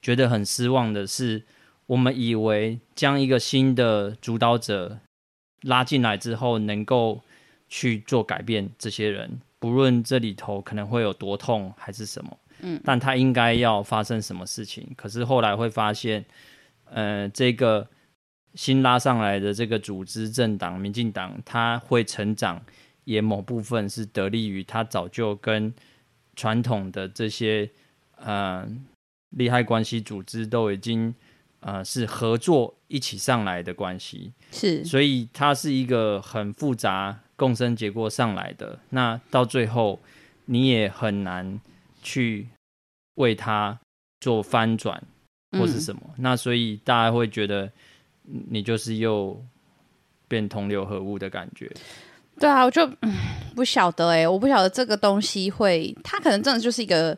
[0.03, 1.43] 觉得很失望的是，
[1.87, 4.99] 我们以为将一个新的主导者
[5.63, 7.21] 拉进来之后，能够
[7.69, 8.71] 去做改变。
[8.79, 14.91] 这些人不论这里头可能会有多痛还是什么，嗯，但他应该要发生什么事情。
[14.97, 16.25] 可是后来会发现，
[16.85, 17.87] 呃，这个。
[18.57, 22.61] 新拉上来的这个组织政党民进党，它会成长，
[23.05, 25.73] 也某部分是得力于它早就跟
[26.41, 27.69] 传统的这些
[28.17, 28.67] 呃
[29.37, 31.15] 利害关系组织都已经
[31.61, 38.79] 呃是合作一起上来的关系，是，所以它是一个很复杂共生结构上来的。
[38.89, 40.01] 那到最后
[40.47, 41.61] 你也很难
[42.03, 42.49] 去
[43.17, 43.79] 为它
[44.21, 45.03] 做翻转
[45.59, 47.71] 或是什么，嗯、那所以大家会觉得。
[48.49, 49.45] 你就是又
[50.29, 51.69] 变同流合污的感觉，
[52.41, 53.15] 对啊，我就嗯
[53.55, 57.17] 不晓得哎、欸，我不晓得这个东西会，它可能真的就是一个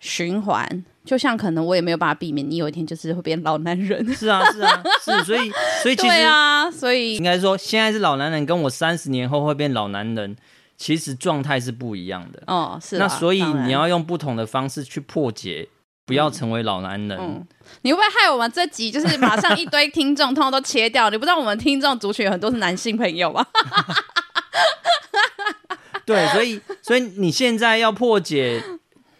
[0.00, 4.02] 循环，就像可能我也没有办法避免，你有一天就是会变老男人。
[4.14, 5.50] 是啊，是啊，是，所以，
[5.82, 10.34] 所以其实对啊，所以应该说，现在是老男人，跟我三十年后会变老男人，
[10.78, 12.42] 其实状态是不一样的。
[12.46, 15.68] 哦，是，那所以你要用不同的方式去破解。
[16.06, 17.18] 不要成为老男人。
[17.18, 17.44] 嗯，
[17.82, 21.10] 你会不会害我们这集就是马上一堆听众 通通都切掉？
[21.10, 23.44] 你不知道我们听众族群有很多是男性朋友吗？
[26.04, 28.62] 对，所以所以你现在要破解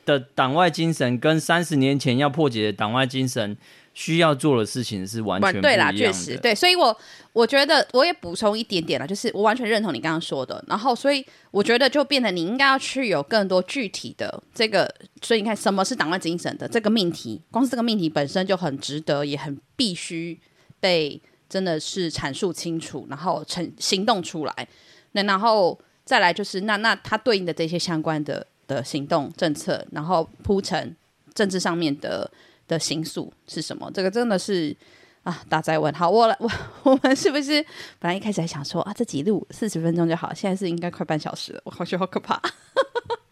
[0.05, 3.57] 的党外精神，跟三十年前要破解的党外精神。
[3.99, 5.63] 需要做的事情是完全不一样。
[5.63, 6.95] 对啦，确实对，所以我
[7.33, 20.39] 我觉得我也补充一点点了，就是我完全认同你刚刚说的，然后所以我觉得就变得你应该要去有更多具体的这个，所以你看什么是党外精神的这个命题，光是这个命题本身就很值得，也很必须
[20.79, 21.19] 被
[21.49, 24.69] 真的是阐述清楚，然后成行动出来。
[25.17, 30.95] 那然后再来就是那那它对应的这些相关的的行动政策，然后铺陈
[31.35, 32.31] 政治上面的。
[32.69, 33.89] 的行诉是什么？
[33.95, 34.77] 这个真的是
[35.23, 35.95] 啊，大家问。
[35.95, 36.51] 好，我来，我
[36.83, 37.65] 我们是不是
[38.01, 42.43] 本来一开始还想说啊，这几路四十分钟就好，现在是应该快半小时了，我好觉好可怕。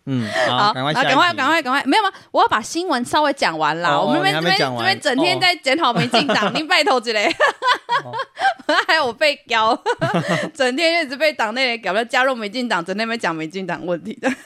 [0.07, 2.13] 嗯，好，赶快，赶快，赶快，赶快，没有吗？
[2.31, 3.91] 我要把新闻稍微讲完啦。
[3.91, 7.31] 哦、我们这边这边这边整天在检讨民进党，你拜托之类。
[8.87, 9.79] 还有我被搞，
[10.55, 14.31] 整天一直被党内人搞，要加入民进党，整天在讲民进党问题的。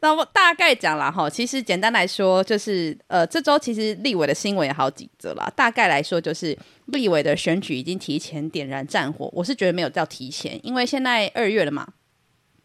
[0.00, 5.50] 那我大概讲了哈，其实简单来说就是，呃，这周其实立委的新闻有好几则啦。
[5.56, 9.28] 大概来说就是，立委的选举已经提前点燃战火。
[9.32, 11.86] 我是觉得没有叫提前，因为现在二月了嘛，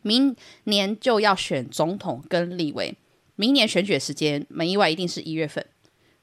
[0.04, 0.36] 明
[0.66, 2.96] 年就要选总统跟立委，
[3.36, 5.66] 明年选举时间没意外一定是一月份，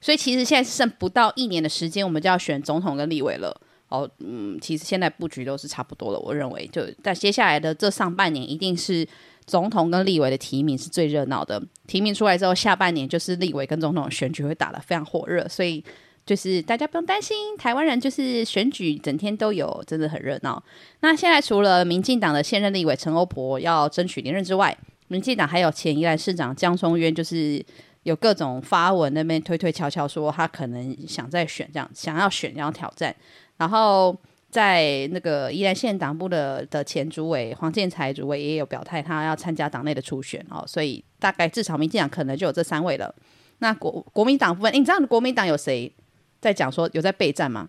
[0.01, 3.61] 所以其实现在剩不到一年的时间，我们就要选总统跟立委了。
[3.89, 9.09] 哦，嗯，其实现在布局都是差不多了，我认为就在接下来的这上半年一定是。
[9.47, 11.61] 总统跟立委的提名是最热闹的。
[11.89, 15.83] 提名出来之后，下半年就是立委跟总统选举会打得非常火热，所以
[16.31, 20.63] 就是大家不用担心，台湾人就是选举整天都有，真的很热闹。
[21.01, 27.61] 那现在除了民进党的现任立委陈欧珀要争取连任之外，民进党还有前宜兰市长江松渊，就是
[28.05, 33.13] 有各种发文那边推推敲敲说他可能想再选这样，想要选然后挑战，
[33.57, 34.17] 然后。
[34.51, 43.15] 在那个宜兰县党部的的前主委黄建财主委也有表态，他要参加党内的初选哦，所以大概至少民进党可能就有这三位了。
[43.59, 45.93] 那国国民党部分，你知道国民党有谁
[46.41, 47.69] 在讲说有在备战吗？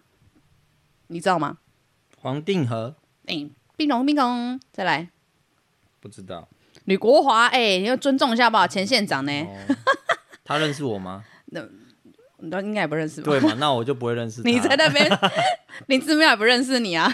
[1.07, 1.57] 你知道吗？
[2.17, 5.09] 黄定和，哎，冰龙冰龙，再来，
[5.99, 6.47] 不知道。
[6.85, 9.31] 吕国华，哎，你要尊重一下吧，前县长呢？
[9.43, 9.75] 哦、
[10.43, 11.23] 他认识我吗？
[11.47, 11.67] 那。
[12.43, 13.29] 你都应该也不认识吧？
[13.29, 13.55] 对嘛？
[13.59, 15.07] 那我就不会认识 你在那边，
[15.85, 17.07] 林志妙也不认识你啊！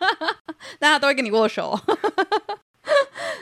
[0.80, 1.78] 大家都会跟你握手。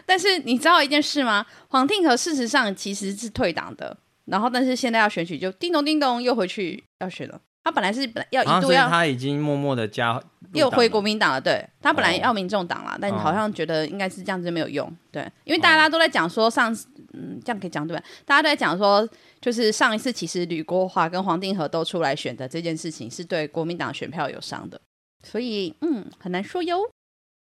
[0.05, 1.47] 但是你知道一件事吗？
[1.69, 7.41] 黄定和事实上其实是退党的，然后但是现在要选举，就叮咚叮咚又回去要选了。
[7.65, 10.21] 他本来是本来要一度要，他已经默默的加
[10.55, 11.41] 又回国民党了。
[11.41, 14.91] 对，他本来要民众党了，哦、但好像觉得应该是这样子没有用。
[15.13, 18.03] 对，因为大家都在讲说上次，嗯，这样可以讲对吧？
[18.25, 19.09] 大家都在讲说。
[19.43, 24.81] 就是上一次，其实吕国华跟黄定和都出来选的这件事情，是对国民党选票有伤的，
[25.25, 26.89] 所以嗯，很难说哟。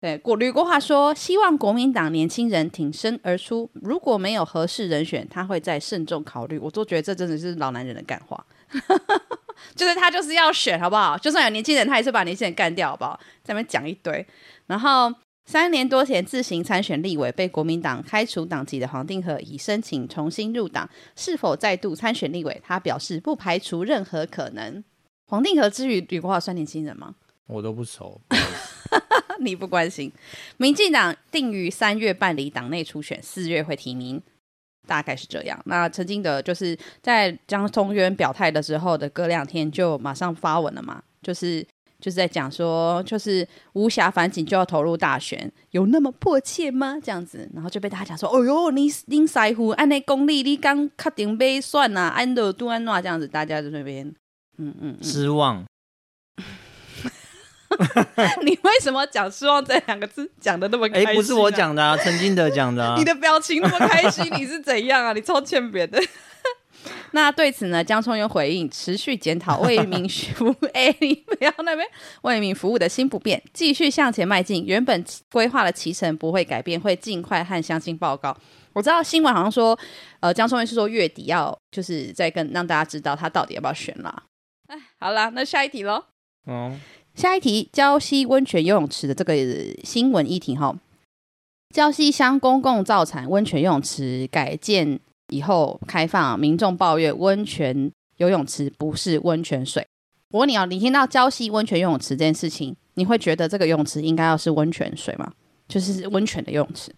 [0.01, 6.57] 对，国吕国华说，希望国民党年轻人挺身而出，如果没有合适人选，他会再慎重考虑。
[6.57, 8.43] 我都觉得这真的是老男人的干话，
[9.75, 11.17] 就是他就是要选，好不好？
[11.17, 13.19] 就算有年轻人，他也是把年轻人干掉，好不好？
[13.43, 14.25] 在那边讲一堆，
[14.67, 15.13] 然后。
[15.47, 22.59] 三年多前自行参选立委，被国民党开除党籍的黄定和已申请重新入党，是否再度参选立委？
[22.65, 24.83] 他表示不排除任何可能。
[25.27, 27.13] 黄定和之于吕国华算年轻人吗？
[27.45, 28.19] 我都不熟，
[29.39, 30.11] 你不关心。
[30.57, 34.19] 民进党定于三月办理党内初选，四月会提名，
[34.85, 35.59] 大概是这样。
[35.65, 41.65] 那曾经的就是在江松渊表态的时候的隔两天就马上发文了嘛，就是。
[41.97, 46.97] 就是在讲说，就是无暇反省就要投入大选，有那么迫切吗？
[47.01, 52.11] 这样子，然后就被大家讲说：“哦哟，你你师傅按那功力，你刚确定被算呐？
[52.13, 54.13] 安德杜安娜这样子，大家在那边，
[54.57, 55.63] 嗯，嗯失望。
[58.43, 61.11] 你为什么讲失望这两个字讲的那么开心、啊？
[61.11, 62.95] 哎，不是我讲的啊， 陈金德讲的啊。
[62.97, 65.13] 你的表情那么开心，你是怎样啊？
[65.13, 66.01] 你超欠扁的。
[67.11, 71.87] 那对此呢，江聪渊回应：持续检讨为民服务，哎、欸，你不要那边
[72.21, 74.63] 为民服务的心不变，继续向前迈进。
[74.65, 78.35] 原本规划的期程不会改变，会尽快和相亲报告。
[78.73, 79.77] 我知道新闻好像说，
[80.19, 84.23] 呃，江聪渊是说月底要就是再跟让大家知道他到底要不要选啦。
[84.67, 86.03] 哎，好啦，那下一题喽。
[86.45, 86.79] 嗯，
[87.15, 89.35] 下一题，礁溪温泉游泳池的这个
[89.83, 90.75] 新闻议题哈，
[91.73, 94.99] 礁溪乡公共造产温泉游泳池改建。
[95.29, 99.83] 以后开放，民众抱怨温泉游泳池不是温泉水。
[100.29, 105.33] 我问你哦，你听到礁溪温泉游泳池这件事情，你会觉得这个游泳池应该要是温泉水吗？
[105.67, 106.93] 就是温泉的游泳池。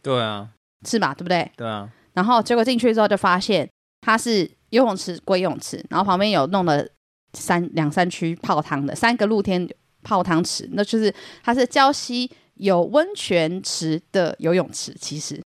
[0.00, 0.50] 对啊，
[0.86, 1.12] 是吧？
[1.14, 1.50] 对不对？
[1.56, 1.90] 对啊。
[2.12, 3.68] 然后结果进去之后就发现
[4.02, 6.86] 它是游泳池归游泳池，然后旁边有弄了
[7.34, 9.68] 三两三区泡汤的三个露天
[10.02, 15.40] 泡汤池，那就是它是礁溪有温泉池的游泳池，其实。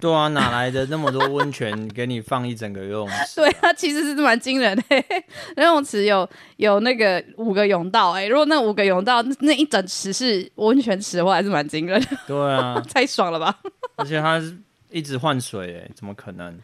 [0.00, 3.26] 对啊，哪来的那么多温泉给你放一整个游泳池，啊？
[3.34, 4.84] 对啊，其实是蛮惊人的。
[5.56, 12.16] 游泳池有有那个五个泳道，哎，如果那五个泳道那一整池是温泉池的话，还是蛮惊人的。
[12.28, 13.58] 对啊，太爽了吧！
[13.98, 14.56] 而且它是
[14.92, 16.56] 一直换水，哎，怎么可能？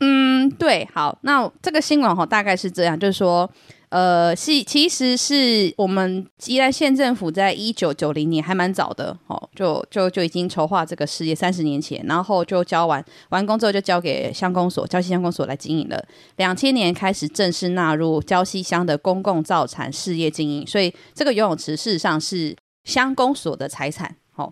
[0.00, 3.50] 嗯，对，好，那这个新闻哈大概是这样，就是说。
[3.92, 16.02] 呃，是其实是我们宜兰县政府在一九九零年还蛮早的哦，就就就已经筹划这个事业，三十年前，然后就交完完工之后就交给乡公所，礁溪乡公所来经营了。
[16.36, 24.16] 两千年开始正式纳入礁溪乡的公共造产事业经营，所以这个游泳池事实上是乡公所的财产。
[24.36, 24.50] 哦，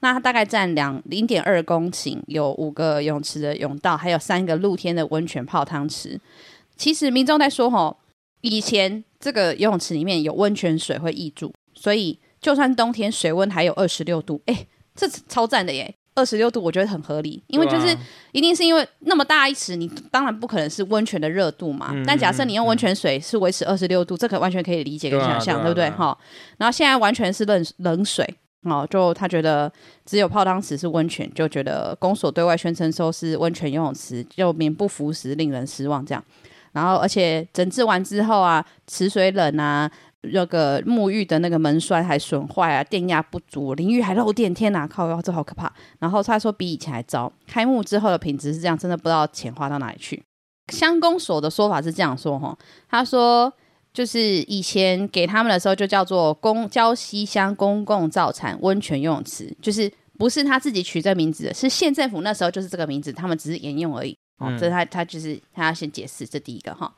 [0.00, 6.20] 那它大概占两零点二公顷，有五个泳池的泳道，还有三个露天的温泉泡汤池。
[6.76, 7.96] 其实民众在说，吼。
[8.42, 15.94] 以前这个游泳池里面有温泉水会溢住，所以就算冬天水温还有二十六度，哎，这超赞的耶！
[16.14, 17.96] 二十六度我觉得很合理，因为就是
[18.32, 21.90] 一定是因为那么大一池，你当然不可能是温泉的热度嘛。
[21.94, 25.90] 嗯、但假设你用温泉水是维持二十六度，嗯、这可完全可以理解跟想象，对，啊、对不对？
[25.90, 26.18] 哈、啊，
[26.58, 28.28] 然后现在完全是冷冷水
[28.64, 29.72] 哦，就他觉得
[30.04, 36.22] 只有泡汤池是温泉，就觉得公所对外宣称说是温泉游泳池，就名不符实，令人失望这样。
[36.72, 39.90] 然后，而且整治完之后啊，池水冷啊，
[40.22, 45.72] 那个沐浴的那个门栓还损坏啊，电压不足，淋浴还漏电，天哪，靠，这好可怕。
[45.98, 50.22] 然后他说比以前还糟，开幕之后的品质是这样，真的不知道钱花到哪里去。
[50.72, 52.56] 乡公所的说法是这样说哈，
[52.88, 53.52] 他说
[53.92, 64.16] 就是以前给他们的时候就叫做公交西乡公共造产温泉游泳池，就是不是他自己取这名字的，是县政府那时候就是这个名字，他们只是沿用而已。
[64.42, 66.92] 哦，这他他就是他要先解释这第一个哈，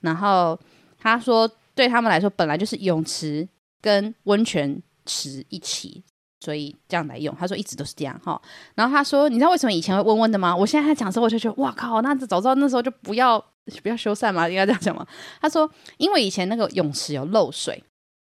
[0.00, 0.58] 然后
[0.98, 3.48] 他说对他们来说本来就是泳池
[3.80, 6.02] 跟温泉池一起，
[6.40, 7.34] 所以这样来用。
[7.38, 8.40] 他说一直都是这样哈，
[8.74, 10.54] 然后他说你知道为什么以前会温温的吗？
[10.54, 13.42] 我现在他讲的时候我就觉得哇靠，那早知道那时候就不要
[13.82, 15.06] 不要修缮嘛，应该这样讲嘛。
[15.40, 17.82] 他说因为以前那个泳池有漏水，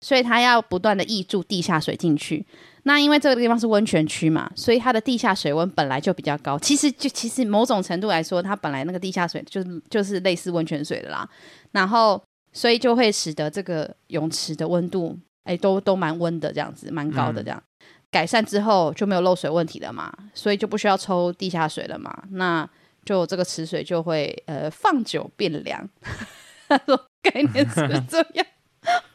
[0.01, 2.45] 所以他要不断的溢注地下水进去。
[2.87, 6.57] 那因为这个地方是温泉区嘛，所以它的地下水温本来就比较高。
[6.57, 11.27] 其实就其实某种程度来说，它本来那个地下水就是就是类似温泉水的啦。
[11.73, 12.23] 然后
[12.53, 17.61] 所以就会使得这个泳池的温度哎都都蛮温的这样子，蛮高的这样。
[17.61, 22.23] 嗯、改善之后就没有漏水问题了嘛，所以就不需要抽地下水了嘛。
[22.31, 22.65] 那
[23.03, 25.89] 就这个池水就会呃放久变凉。
[26.69, 28.47] 他说概念是这样。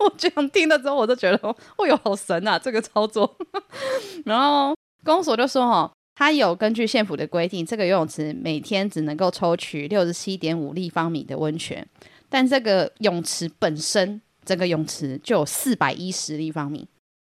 [0.02, 2.58] 我这样听了之后，我就觉得，哦哟，好神啊！
[2.58, 3.36] 这个操作。
[4.24, 4.74] 然后
[5.04, 11.86] 公所就说，哦，他有根据县府的规定，这个游泳池每天只能够抽取六十七点五立方米的温泉，
[12.28, 16.86] 但这个泳池本身，这个泳池就有四百一十立方米，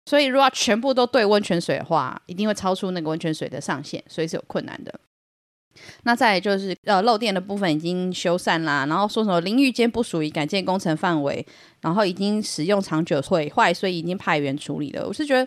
[0.06, 5.00] 所以如果全部都兑温泉水的话，一定会超出那个温泉水的上限，所以是有困难的。
[6.04, 11.44] 那再就是呃漏电的部分已经修缮啦，然后说什么淋浴间不属于改建工程范围，
[11.80, 15.06] 然后已经使用长久会坏，所以已经派员处理了。
[15.06, 15.46] 我是觉得，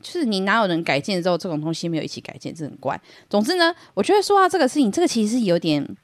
[0.00, 3.00] 就是你哪有人改建之后这种东西没有一起改建，这很怪。
[3.28, 5.96] 总之呢，我觉得说到这个事情，这个其实是有点。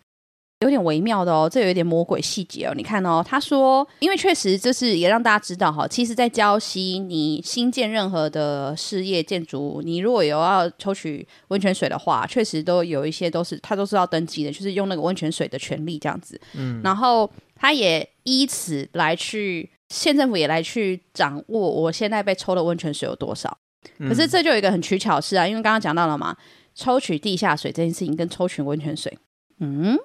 [0.60, 2.72] 有点微妙的哦，这有一点魔鬼细节哦。
[2.74, 16.40] 你看哦，他说，因为确实就是也让大家知道哈，其实，在礁溪，你新建任何的事业建筑，你如果有要抽取温泉水的话，确实都有一些都是他都是要登记的，就是用那个温泉水的权利这样子。
[16.54, 23.58] 嗯，然后他也依此来去，县政府也来去掌握我现在被抽的温泉水有多少。
[23.98, 26.34] 可是这就有一个很取巧的事啊，因为刚刚讲到了嘛，
[26.74, 29.18] 抽取地下水这件事情跟抽取温泉水，
[29.60, 29.98] 嗯。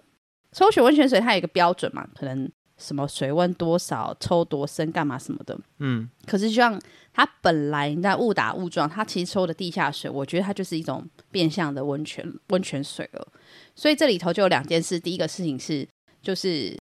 [0.52, 2.08] 抽取温泉水，它有一个标准嘛？
[2.16, 5.58] 可能什么水温多少，抽多深，干嘛什么的。
[5.80, 6.10] 嗯。
[6.26, 6.80] 可是就像
[7.14, 13.28] 它本来在误打误撞，它其实抽的地下水，我觉得它就是一种变相的温泉温泉水了。
[13.76, 15.00] 所以这里头就有两件事。
[15.00, 15.88] 第一个事情是，
[16.22, 16.78] 就是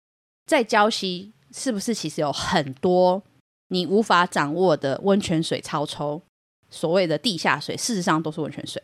[0.47, 3.23] 在礁溪是不是其实有很多
[3.69, 6.21] 你无法掌握的温泉水超抽？
[6.73, 8.83] 所谓的地下水，事实上都是温泉水。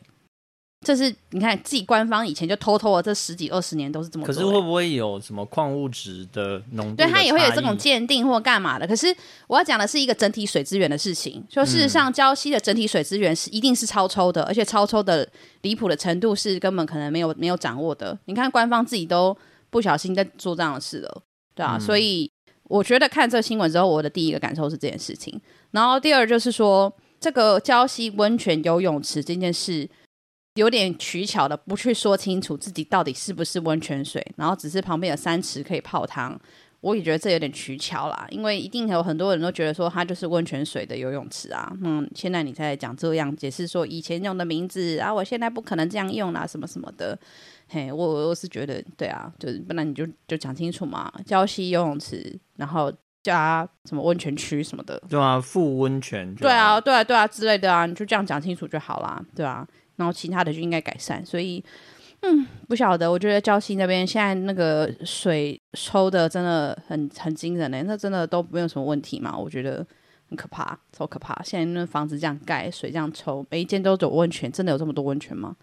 [0.87, 4.33] 这是你看自己官方以前就偷偷的，这十几二十年都是这么做。
[4.33, 6.99] 可是会不会有什么矿物质的浓度？
[6.99, 8.87] 对，它也会有这种鉴定或干嘛的。
[8.87, 9.13] 可是
[9.49, 11.45] 我要讲的是一个整体水资源的事情。
[11.51, 15.29] 说事实上，礁溪的整体水资源是一定是超抽的，而且超抽的
[15.63, 18.17] 离谱的程度是根本可能没有没有掌握的。
[18.27, 19.37] 你看官方自己都
[19.71, 21.23] 不小心在做这样的事了，
[21.57, 21.77] 对啊。
[21.77, 22.31] 嗯、所以
[22.69, 25.41] 我觉得看这新闻之后，我的第一个感受是这件事情。
[25.73, 29.89] 然后第二就是说，这个礁溪温泉游泳池这件事。
[30.57, 36.37] 有点取巧的，不去说清楚自己到底是不是温泉水，然后只是旁边有三池可以泡汤，
[36.81, 38.27] 我也觉得这有点取巧啦。
[38.31, 47.19] 因为一定有很多人都觉得说它就是温泉水的游泳池啊，嗯，现在你才讲这样解释说以前用的名字啊，我现在不可能这样用啦，什么什么的，
[47.69, 52.91] 嘿，我我是觉得对啊，就是不然你就就讲清楚嘛，礁溪游泳池，然后
[53.23, 59.67] 加什么温泉区什么的，对啊，富温泉，对啊，对啊，对啊之类的啊，你就这样讲清楚就好啦，对啊。
[59.97, 61.65] 然后其他的就应该改善，所以，
[62.21, 63.11] 嗯，不晓得。
[63.11, 69.37] 我觉得礁溪那边现在那个水抽的真的很很惊人嘞，那真的都没有什么问题嘛？
[69.37, 69.87] 我觉得
[70.29, 71.41] 很可怕，超可怕。
[71.43, 75.57] 现在那房子这样盖，水这样抽，每一间都有温泉，真的有这么多温泉吗？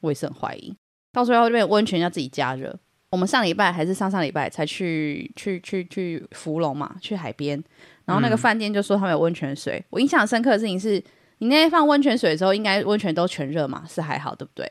[0.00, 0.72] 我也是很怀疑。
[1.12, 2.78] 到时候那边温泉要自己加热。
[3.10, 7.60] 我们上礼拜还是上上礼拜才去去去去福隆嘛，去海边，
[8.04, 9.84] 然后那个饭店就说他们有温泉水。
[9.90, 11.02] 我印象深刻的事情是。
[11.40, 13.82] 你那天放温泉水的时候，应该温泉都全热嘛？
[13.88, 14.70] 是还好，对不对？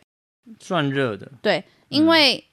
[0.60, 1.30] 算热的。
[1.42, 2.44] 对，因为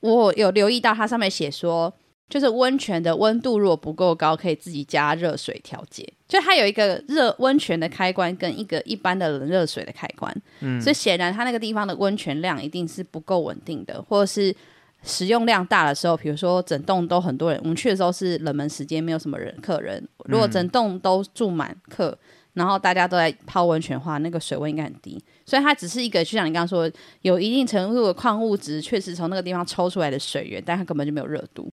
[0.00, 1.90] 我有留意到它上面写说，
[2.28, 6.06] 就是温泉的温度如果不够高，可以自己加热水调节。
[6.28, 10.34] 就它有一个热温泉的开关跟一个一般的冷热水的开关。
[10.60, 10.78] 嗯。
[10.78, 14.54] 所以显然它那个地方的温泉量一定是不够稳定的，或者是
[15.02, 20.06] 使用量大的时候，比如说整栋都很多人，我们去的时候是冷门时间，没有什么人客人。
[20.26, 22.18] 如果整栋都住满客。
[22.54, 26.90] 然后大家都在泡温泉的话，那个水温应该很低，所以它只是一个，就像你刚刚说，
[27.22, 31.70] 有一定程度的矿物质确实从那个地方抽出来的水源，但它根本就没有热度。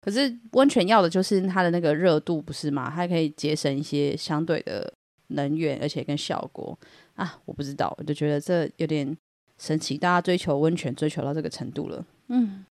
[0.00, 2.90] 可是温泉要的就是它的那个热度，不是吗？
[2.94, 4.92] 它可以节省一些相对的
[5.28, 6.78] 能源，而且跟效果
[7.16, 9.16] 啊，我不知道，我就觉得这有点
[9.58, 9.98] 神奇。
[9.98, 12.64] 大家追求温泉追求到这个程度了，嗯。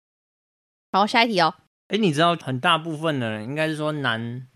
[0.90, 1.54] 好，下一题哦。
[1.88, 4.46] 哎，你知道很大部分的人，应该是说南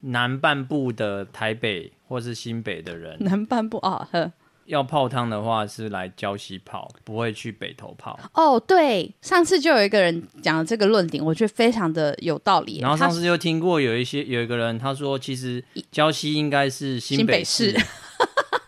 [0.00, 4.32] 南半部的台北或是新北的人，南半部啊，呵。
[4.66, 8.16] 要泡汤的话是来礁溪泡，不会去北头泡。
[8.34, 12.78] 哦，对，上次就有一个人讲了这个论点，我觉得非常的有道理。
[12.78, 17.72] 然后上次就听过有一些有一个人他说，其实礁溪应该是新北市。
[17.72, 17.86] 北市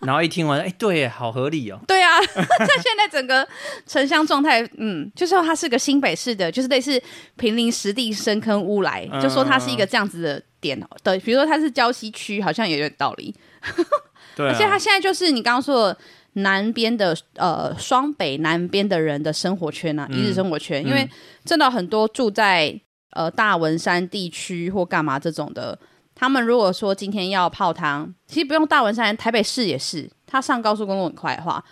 [0.05, 1.81] 然后一听完，哎，对，好合理哦。
[1.87, 3.47] 对啊， 他现在整个
[3.87, 7.01] 城乡状态，嗯，就说它是个新北市的，就是类似
[7.37, 13.35] 平林实地深坑乌来，就说它是一个这样子的点的，比如说它是礁溪区，好像也有点道理。
[14.35, 15.99] 对、啊，而且它现在就是你刚刚说的
[16.35, 21.09] 南边的呃双北南边的人的生活圈啊，一日生活圈，嗯、因为
[21.45, 22.75] 真的很多住在
[23.11, 25.79] 呃大文山地区或干嘛这种的，
[26.23, 31.65] 他们如果说今天要泡汤，其实不用大文山，台北市也是，他上高速公路很快的话，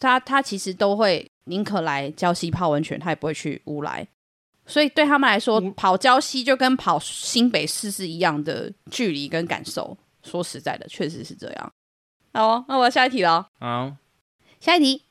[0.00, 4.08] 他他其实都会宁可来礁溪泡温泉，他也不会去乌来，
[4.64, 9.94] 所以对他们来说，嗯、跑礁溪就跟跑新北市是一样的距离跟感受。
[10.22, 11.72] 说实在的，确实是这样。
[12.32, 13.50] 好，那我要下一题了。
[13.60, 13.92] 好，
[14.58, 15.02] 下一题，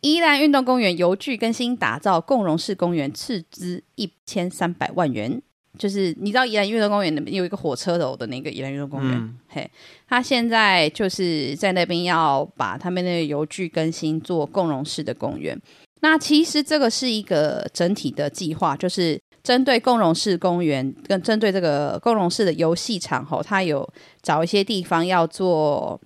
[0.00, 5.40] 宜兰运动公园游具更新，打造共融式公园，斥资一千三百万元。
[5.78, 9.70] 就是你知道宜兰运动公园那边有一个火车头的那个宜兰运动公园，嗯、嘿，
[10.08, 15.60] 他现在就是在那边要把他们那个游具更新做共融式的公园。
[16.00, 19.20] 那其实这个是一个整体的计划，就是。
[19.44, 23.86] 针对共融式公园跟针对这个共融式的游戏场吼，它有
[24.22, 26.00] 找一些地方要做，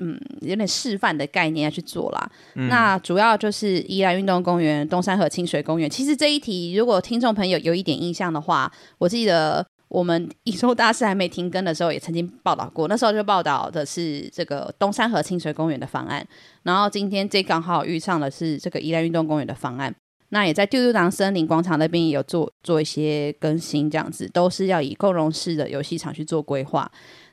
[0.00, 2.30] 嗯，有点示范的概念要去做啦。
[2.54, 5.88] 嗯、那主要就是宜兰运动公园、东山河清水公园。
[5.88, 12.88] 其实这一题，如果听众朋友有一点印象的话，我记得我们一周大事还没停更的时候，也曾经报道过。
[12.88, 16.26] 那时候就报道的是这个东山河清水公园的方案，
[16.62, 19.94] 然后今天这刚好遇上的是这个宜兰运动公园的方案。
[20.32, 26.88] 那也在丢丢堂森林广场那边也有做做一些更新，这样子都是要以共融式的游戏场去做规划。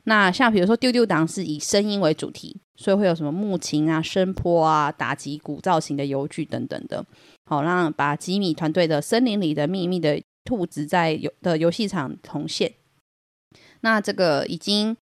[0.09, 7.05] 那像比如说丢丢党是以声音为主题，所以会有什么木琴啊、声波啊、打击鼓造型的游具等等的，
[7.45, 12.71] 好让把吉米团队的森林里的秘密的兔子在游的游戏场重现。
[13.81, 14.95] 那这个已经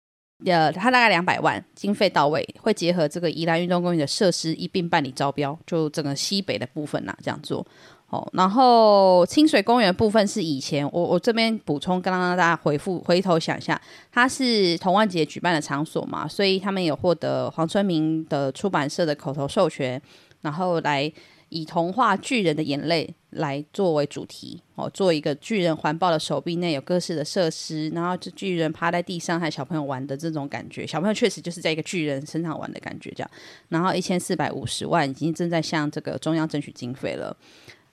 [0.46, 7.66] 呃，它大概两百万经费到位，会结合这个宜兰运动公园的设施一并办理招标，就整个西北的部分呐、这样做。
[8.14, 13.80] 哦，然后清水公园部分是以前我我这边补充，刚刚大家回复回头想一下，
[14.12, 20.00] 它是童万杰举办的场所嘛，所以他们有获得黄春明的出版社的口头授权，
[20.42, 21.12] 然后来。
[21.50, 33.30] 以童话巨人的眼泪来作为主题哦，做一个巨人环抱的手臂内有各式的设施，然后这巨人趴在地上和小朋友玩的这种感觉，小朋友确实就是在一个巨人身上玩的感觉这样。
[33.68, 37.36] 然后一千四百五十万已经正在向这个中央争取经费了。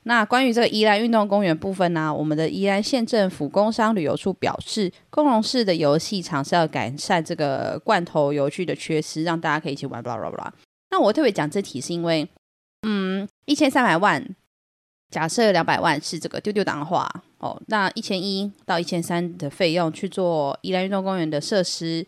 [0.03, 10.01] 那关于这个宜兰运动公园部分呢、我们的宜兰县政府工商旅游处表示，共融式的游戏场是要改善这个罐头游具的缺失，让大家可以一起玩。
[10.01, 10.53] 巴拉巴拉。
[10.89, 12.27] 那我特别讲这题是因为。
[12.83, 14.35] 嗯，一千三百万，
[15.11, 22.03] 假设两百万是这个丢丢当的话，哦，那一千一到一千三的费用去做宜兰运动公园的设施，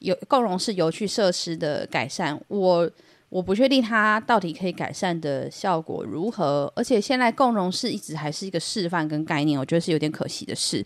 [0.00, 2.90] 有共融式游具设施的改善，我
[3.30, 10.84] 我不确定它到底可以改善的效果如何，而且现在共融式一直还是一个示范跟概念，我觉得是有点可惜的事。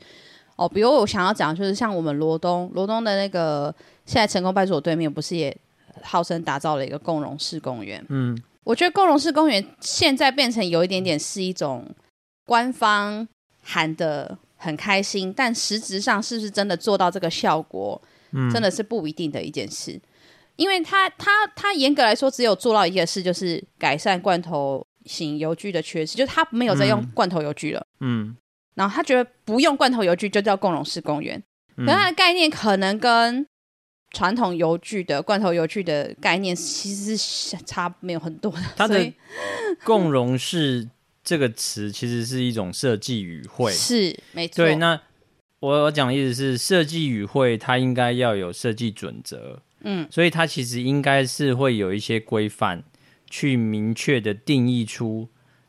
[0.57, 3.75] 哦，比如我想要讲，就是像我们罗东罗东的那个
[4.07, 5.57] 现在成功派出所对面，不是也
[6.03, 8.05] 号称打造了一个共融式公园？
[8.09, 8.41] 嗯。
[8.63, 11.87] 我觉得共融式公园现在变成有一点点是一种
[12.47, 13.29] 官方
[13.63, 18.01] 喊的很开心，但实质上是不是真的做到这个效果，
[18.33, 20.01] 嗯，真的是不一定的一件事。
[20.57, 28.37] 因为他他他严格来说只有做到一件事，就是改善罐头型油锯的缺失，就是他没有在用罐头油锯了，嗯，
[28.75, 31.43] 然后他觉得不用罐头油锯就叫共融式公园，
[31.77, 33.47] 可他的概念可能跟。
[34.13, 38.59] 传统油锯的罐头油锯的概念其实是差没有很多的。
[38.77, 39.13] 它的
[39.83, 40.89] “共融式”
[41.25, 44.65] 这个词其实是一种设计语汇， 是没错。
[44.65, 45.01] 对，那
[45.59, 52.83] 我我讲的意思是，设计语汇它应该要有设计准则，嗯，所以它其实应该是会有一些规范，
[53.31, 55.29] 去明确的定义出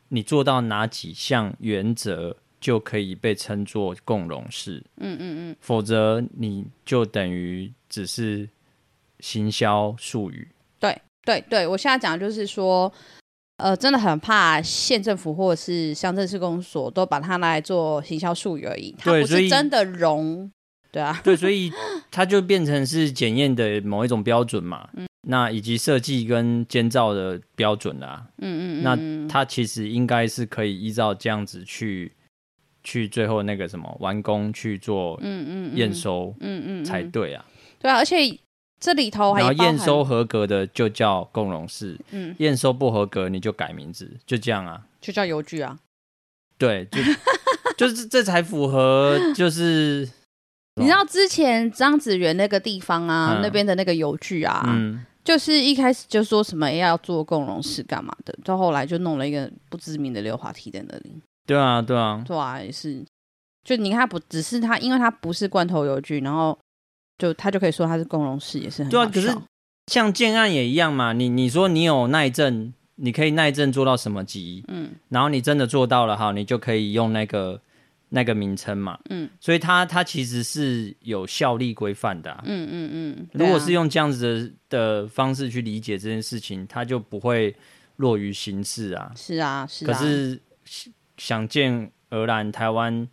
[0.09, 7.71] 你做到哪几项原则就可以被称作共融式，嗯嗯嗯，否则你就等于。
[7.87, 8.49] 只是
[9.19, 10.49] 行销术语，
[10.79, 12.91] 对对对，我现在讲的就是说，
[13.55, 20.51] 呃，真的很怕县政府或者是乡镇市公所都把它拿来做行销术语而已，它不是真的容，
[20.95, 21.69] 对啊， 对，所以
[22.09, 32.13] 它就变成是检验的某一种标准嘛，嗯，那以及设计跟建造的标准啦，嗯，嗯嗯，那它其实应该是可以依照这样子去
[32.81, 37.43] 去最后那个什么完工去做，嗯嗯验收，嗯嗯才对啊，
[37.79, 38.39] 对啊，而且。
[38.77, 45.79] 这里头还然后验收合格的就叫共荣式，嗯，验收不合格你就改名字，就这样啊，就叫邮局啊，
[46.57, 46.99] 对，就
[47.87, 50.07] 就是这才符合，就是
[50.75, 61.13] 你知道之前张子元那个地方啊，嗯、那边的那个邮局啊，嗯，就是一开始就说什么要做共融式干嘛的，到后来就弄了一个不知名的溜滑梯在那里，
[61.45, 63.03] 对啊，对啊，对啊，也是，
[63.63, 66.57] 就你看它不只是他，因为他不是罐头邮局，然后。
[67.17, 69.05] 就他就可以说他是共融式，也是很对啊。
[69.05, 69.33] 可是
[69.87, 74.65] 像建案也一样嘛，你你说你有耐震，你可以耐震做到什么级？
[74.67, 77.61] 嗯，然后你真的做到了哈，你就可以用那个
[78.09, 78.99] 那个名称嘛。
[79.09, 82.43] 嗯，所以它它其实是有效力规范的啊。
[82.45, 83.27] 嗯嗯嗯。
[83.33, 87.55] 如果是用这样子的的方式去理解这件事情，它就不会
[87.97, 89.11] 落于形式啊。
[89.15, 89.87] 是啊，是啊。
[89.87, 90.41] 可是
[91.17, 93.07] 想见而然，台湾。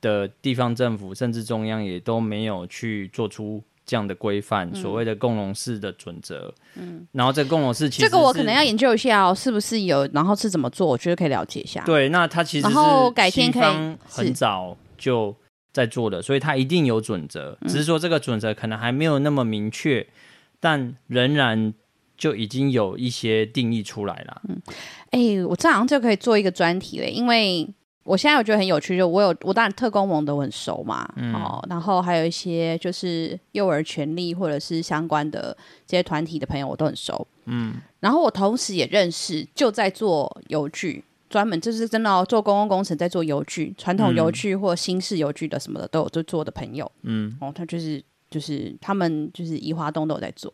[0.00, 6.52] 的地方政府甚至中央也都没有去做出这样的规范，嗯、所谓的共融式的准则。
[6.74, 10.86] 嗯，然后这个共融式其实这个我可能要研究一下哦，是不是有，然后是怎么做？
[10.86, 11.82] 我觉得可以了解一下。
[11.86, 15.34] 对，那它其实然后改天可以很早就
[15.72, 20.06] 在做的，所以它一定有准则，只是说这个准则可能还没有那么明确，嗯、
[20.60, 21.72] 但仍然
[22.18, 24.42] 就已经有一些定义出来了。
[24.50, 24.60] 嗯，
[25.12, 27.66] 哎、欸，我这好像就可以做一个专题了，因为。
[28.08, 35.54] 我现在我觉得很有趣，就我有我当然特工盟都很熟嘛，嗯、哦，然后还有一些就是幼儿权利或者是相关的
[35.86, 50.50] 这些团体的朋友我都很熟，嗯，然后我同时也认识就在做邮具，专门就是真的、哦、做公共工程在做邮具，传统邮具或新式邮具的什么的都有在做的朋友，嗯，哦，他就是就是他们就是移华东都有在做，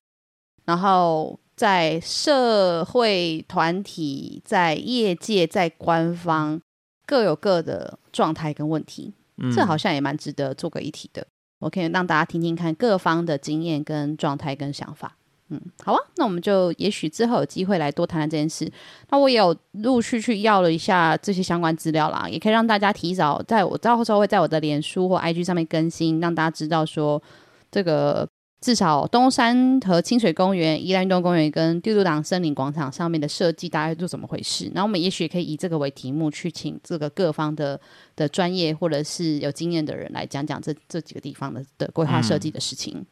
[0.65, 6.61] 然后在社会团体、在业界、在官方。
[7.07, 11.27] 各有各的状态跟问题，嗯、这好像也蛮值得做个议题的。
[11.59, 15.17] 我可以让大家听听看各方的经验跟状态跟想法。
[15.51, 18.71] 嗯，好啊，那我们就也许之后有机会来多谈谈这件事。
[19.11, 27.23] 那我也有陆续去要了一下这些相关资料啦，也可以让大家提早在我到时候会在我的脸书或 IG 上面更新，让大家知道说
[27.71, 28.29] 这个。
[28.65, 34.71] 至少东山和清水公园、宜兰运动公园跟丢丢党森林广场上面的设计大概都怎么回事？
[34.75, 37.79] 然后我们也许也可以以这个为题目去请这个各方的
[38.17, 43.05] 的专业或者是有经验的人来讲讲这这几个地方的的规划设计的事情。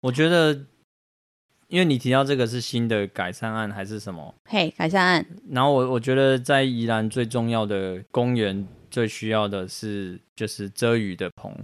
[0.00, 0.52] 我觉得，
[1.68, 4.34] 因为你提到这个是新的改善案还是什么？
[4.46, 5.24] 嘿，改善案。
[5.48, 11.54] 然后我我觉得在宜兰最重要的公园最需要的是就是遮雨的棚。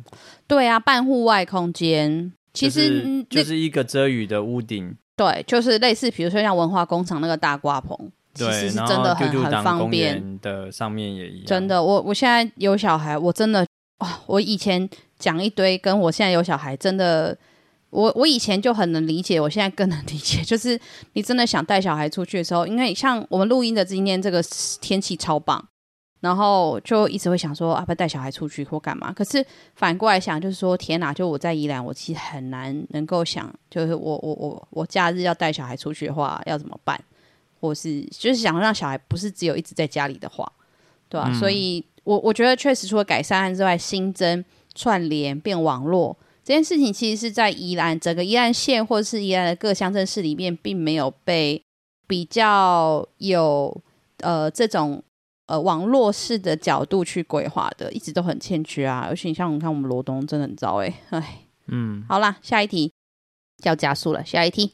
[0.46, 2.32] 对啊，半户外空间。
[2.54, 7.98] 其实就是一个遮雨的屋顶，对，就是类似，比如说像文化工厂那个大挂棚，
[8.32, 10.70] 其实是真的很很方便的。
[10.70, 13.66] 上面也一样，真的，我我现在有小孩，我真的
[13.98, 14.88] 哇、哦，我以前
[15.18, 17.36] 讲一堆，跟我现在有小孩，真的，
[17.90, 20.80] 我我以前就很能理解，我现在更能理解，就是
[21.14, 24.40] 你真的想带小孩出去的时候，因为像我们录音的今天这个
[24.80, 25.68] 天气超棒。
[26.24, 29.12] 然后就一直会想说，啊，不带小孩出去或干嘛？
[29.12, 29.44] 可是
[29.74, 31.12] 反过来想，就是说，天哪！
[31.12, 36.98] 就我在宜兰，我其实很难能够想，就是我我我我假日要带小孩出去的话，要怎么办？
[37.60, 40.50] 或是就是想让小孩不是只有一直在家里的话，
[41.10, 41.26] 对吧？
[41.28, 44.42] 嗯、所以我我觉得确实除了改善案之外，新增
[44.74, 51.62] 串联变网络这件事情，其实是在宜兰整个宜兰县或者是宜兰的各乡镇市里面，并没有被
[52.06, 53.78] 比较有
[54.20, 55.02] 呃这种。
[55.46, 59.06] 呃，网络式的角度去规划的，一直都很欠缺啊。
[59.08, 62.92] 而且你像你看，我们罗东真的很糟哎，哎，嗯，好啦，下一题
[63.64, 64.24] 要加速了。
[64.24, 64.72] 下一题，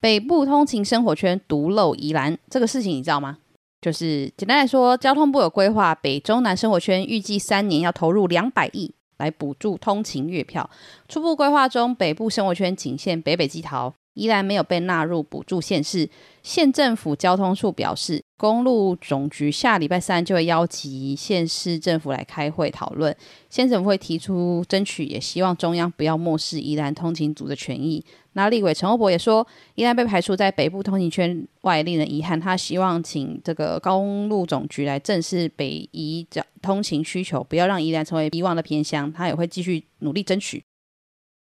[0.00, 3.38] 北部通勤生活圈独漏宜兰这个事情，你知道吗？
[3.80, 10.68] 就是简单来说，交通部有规划北中南生活圈，预计三年要投入两百亿来补助通勤月票。
[11.08, 13.94] 初步规划中，北部生活圈仅限北北基桃。
[14.14, 16.08] 依然没有被纳入补助县市，
[16.42, 23.16] 县政府交通处表示，公路总局下礼拜三就会邀集县市政府来开会讨论，
[23.48, 28.04] 县政府会提出争取，也希望中央不要漠视宜兰通勤族的权益。
[28.34, 32.38] 那立委陈欧博也说，宜兰被排除在北部通勤圈外，令人遗憾。
[32.38, 39.10] 他希望请这个公路总局来正视北宜的通勤需求，不要让宜兰成为遗忘的偏乡。
[39.10, 40.62] 他也会继续努力争取。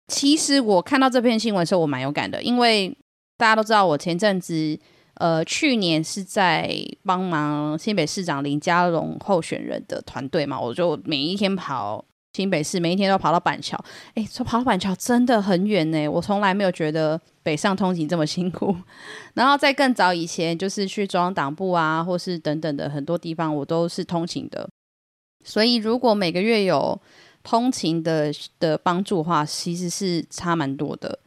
[0.07, 2.97] 其实我看到这篇新闻的时候，我蛮有感的，因为
[3.37, 4.79] 大家都知道我前阵子
[5.19, 12.03] 呃，去年是在帮忙新北市长林佳龙候选人的团队嘛，我就每一天跑
[12.33, 13.77] 新北市，每一天都跑到板桥。
[14.13, 18.73] 哎，说跑到板桥真的很远呢，我从来没有觉得北上通勤这么辛苦。
[19.35, 24.69] 然后在更早以前，就是去中央党部啊，或是等等的很多地方，我都是通勤的。
[25.43, 26.97] 所以如果每个月有
[27.43, 31.19] 通勤的的帮助的话，其实是差蛮多的。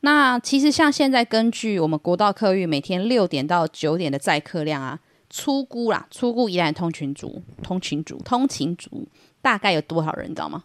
[0.00, 9.06] 那其实像现在根据我们国道客运每天六点到九点的载客量啊，粗估啦，粗估宜兰通勤族、通勤族、通勤族
[9.42, 10.64] 大概有多少人，你知道吗？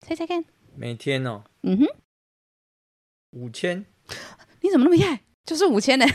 [0.00, 0.44] 猜猜看。
[0.74, 1.44] 每天哦。
[1.62, 1.86] 嗯哼。
[3.30, 3.86] 五千。
[4.60, 5.22] 你怎么那么厉害？
[5.44, 6.06] 就是五千呢。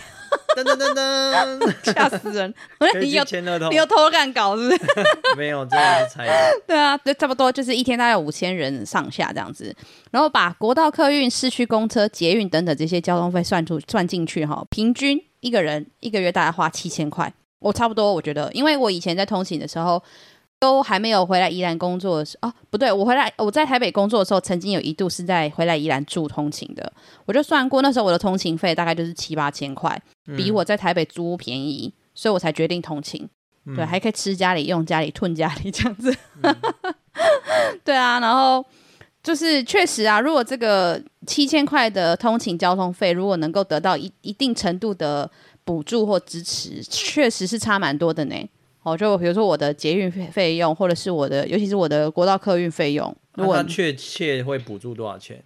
[0.55, 2.53] 噔噔噔噔， 吓死人！
[2.99, 3.23] 你有
[3.69, 4.81] 你有偷看稿是不是？
[5.37, 6.33] 没有，这样是猜的。
[6.65, 9.73] 对啊，对，差不多就是一天大概有五千人上下这样子，
[10.11, 17.31] 然后把国道客运、市区公车、捷运等等这些交通费算出算进去哈，平均一个人一个月大概花七千块。
[17.59, 20.01] 我差不多，我觉得，因为我以前在通勤的时候。
[20.59, 26.91] 都还没有回来宜兰工作的时候，哦，不对，我回来我在台北工作的时候，曾经有一度是在回来宜兰住通勤的。
[27.25, 30.01] 我就算过那时候我的通勤费大概就是七八千块，
[30.35, 33.29] 比我在台北租屋便宜，嗯，所以我才决定通勤。
[33.75, 36.15] 对，还可以吃家里用家里吞家里这样子。
[36.41, 36.55] 嗯、
[37.83, 38.65] 对啊，然后
[39.21, 45.29] 就是确实啊，如果这个七千块的通勤交通费，如果能够得到一一定程度的
[45.65, 48.35] 补助或支持，确实是差蛮多的呢。
[48.87, 55.43] 哦，就比如说我的捷运费费用，或者是我的，尤其是我的国道客运费用，如果确切会补助多少钱？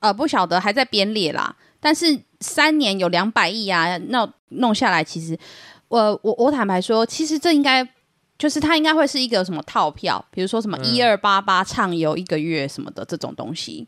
[0.00, 1.54] 呃，不晓得，还在编列啦。
[1.78, 5.38] 但是三年有两百亿啊，那弄下来，其实
[5.86, 7.88] 我我我坦白说，其实这应该
[8.36, 13.86] 就是它应该会是一个什么套票，比如说什么一二八八畅游一个月什么的这种东西。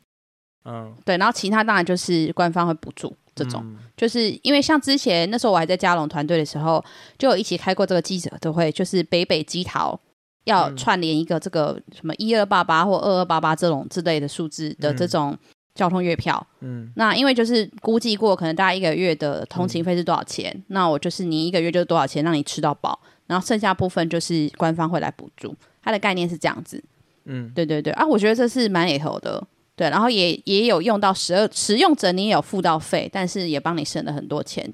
[0.65, 3.17] 嗯，对，然后其他当然就是官方会补助。
[3.35, 6.85] 这种、嗯、就是因为像之前那时候我还在嘉龙团队的时候，
[7.19, 9.99] 就有一起开过这个记者都会，就是北北基桃
[10.45, 15.37] 要串联一个这个什么一二八八或二二八八这种之类的数字的这种
[15.75, 16.45] 交通月票。
[16.61, 26.83] 嗯，那因为就是估计过可能大概一个月的通勤费是多少钱，嗯、那我就是你一个月就是多少钱让你吃到饱，然后剩下部分就是官方会来补助，它的概念是这样子。
[27.25, 29.47] 嗯，对对对啊，我觉得这是蛮里头的。
[29.77, 34.71] 对，然后也也有用到十二使用者，你也有付到费，但是也帮你省了很多钱。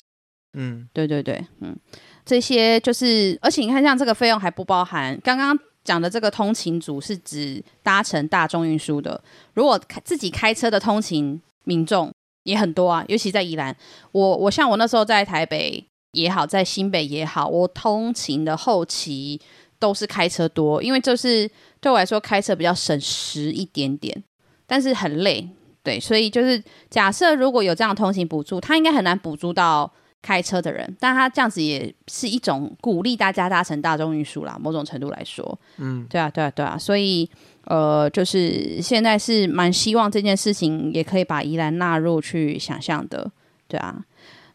[0.59, 1.77] 嗯，对对对，嗯，
[2.25, 9.23] 这些就是，而且你看，像这个费用还不包含刚刚讲的这个通勤族，是指搭乘大众运输的。
[9.55, 12.11] 如果自己开车的通勤民众
[12.45, 13.77] 也很多啊，尤其在宜兰。
[14.13, 19.41] 我我像我那时候在台北也好，在新北也好，我通勤的后期
[19.79, 21.49] 都是开车多，因为就是
[21.81, 24.25] 对我来说开车比较省时一点点。
[24.67, 25.49] 但是很累，
[25.83, 29.91] 对，所以就是假设如果有这样的通行补助，他应该很难补助到
[30.23, 37.31] 开车的人，但他这样子也是一种鼓励大家搭乘大众运输啦，某种程度来说，嗯，对啊，对啊，对啊，所以
[37.67, 43.31] 呃，就是现在是蛮希望这件事情也可以把宜兰纳入去想象的，
[43.69, 44.05] 对啊。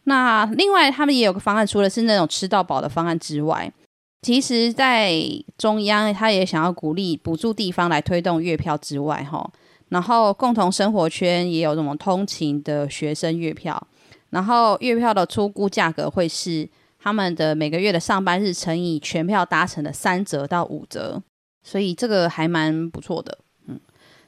[0.06, 3.72] 那另外他们也有个方案，除了是那种吃到饱的方案之外，
[4.24, 5.14] 其实在
[5.58, 9.50] 中央他也想要鼓励补助地方来推动月票之外，哈。
[9.92, 13.88] 然后共同生活圈也有这种通勤的学生月票，
[14.30, 16.68] 然后月票的初估价格会是
[16.98, 21.22] 他们的每个月的上班日乘以全票搭乘的三折到五折，
[21.62, 23.38] 所以这个还蛮不错的。
[23.68, 23.78] 嗯，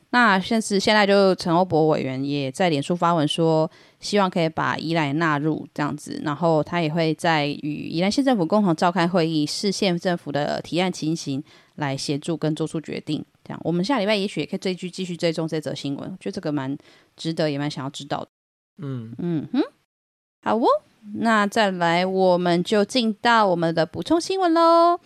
[0.09, 11.41] 那现实现在就陈欧博委员也在脸书发文说，希望可以把宜兰纳入这样子，然后他也会在与宜兰县政府共同召开会议，市县政府的提案情形
[11.75, 13.23] 来协助跟做出决定。
[13.43, 16.77] 这样，我们下礼拜也许也可以追剧继续追踪这则新闻，我觉得这个蛮
[17.15, 18.27] 值得，也蛮想要知道的。
[18.77, 19.61] 嗯嗯哼，
[20.43, 20.65] 好哦，
[21.15, 24.99] 那再来，我们就进到我们的补充新闻喽。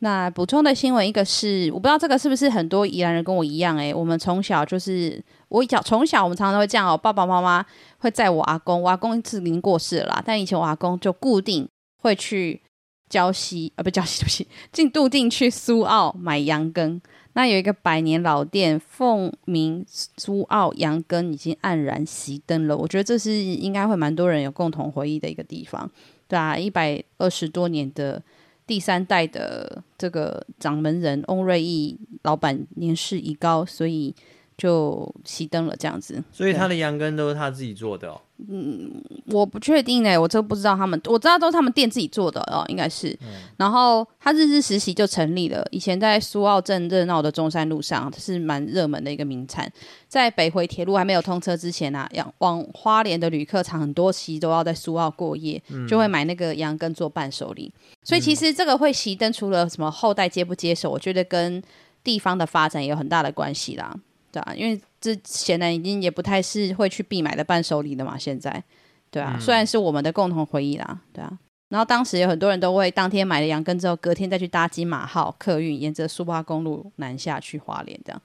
[0.00, 7.66] 那补充的新闻，一个是我不知道这个是不是很多宜兰人跟我一样，诶，我们从小就是我小从小我们常常都会这样哦，爸爸妈妈
[7.98, 11.68] 会载我阿公，我阿公是已经过世了啦，但以前我阿公就固定
[12.00, 12.62] 会去
[13.10, 17.00] 礁溪啊，不礁溪，对不起，进杜定去苏澳买羊羹。
[17.38, 22.76] 那有一个百年老店，凤鸣苏澳羊羹已经黯然熄灯了。
[22.76, 25.88] 我觉得这是应该会蛮多人有共同回忆的一个地方，
[26.26, 28.20] 对啊，一百二十多年的
[28.66, 34.12] 第三代的这个掌门人翁瑞义老板年事已高，所以
[34.56, 36.20] 就熄灯了这样子。
[36.32, 38.20] 所以他的羊羹都是他自己做的哦？
[38.46, 43.08] 嗯，我不确定哎，我这不知道他们，我知道都是他们店自己做的哦，应该是。
[43.20, 49.68] 嗯、然后他日日实习就成立了，以前在苏澳镇热闹的中山路上是蛮热门的一个名产。
[50.06, 57.72] 在北回铁路还没有通车之前啊，往往花莲的旅客常很多期都要在苏澳过夜，嗯、就会买那个羊羹做伴手礼。
[58.04, 61.60] 所以其实这个会熄灯，除了什么后代接不接受，我觉得跟
[62.04, 63.92] 地方的发展也有很大的关系啦，
[64.30, 64.80] 对啊，因为。
[65.00, 68.62] 这显然已经也不太是会去必买的伴手礼了嘛，现在，
[69.10, 71.38] 对啊，嗯、虽然是我们的共同回忆啦，对啊。
[71.68, 78.22] 然后当时有很多人都会当天买了羊羹之后，隔天再去搭金马号客运，沿着苏花公路南下去花莲，这样，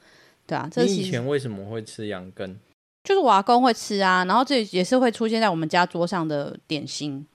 [0.47, 0.69] 对啊。
[0.71, 2.57] 这你以前为什么会吃羊羹？
[3.03, 7.27] 就是我阿公会吃啊，然后这也是会出现在我们家桌上的点心，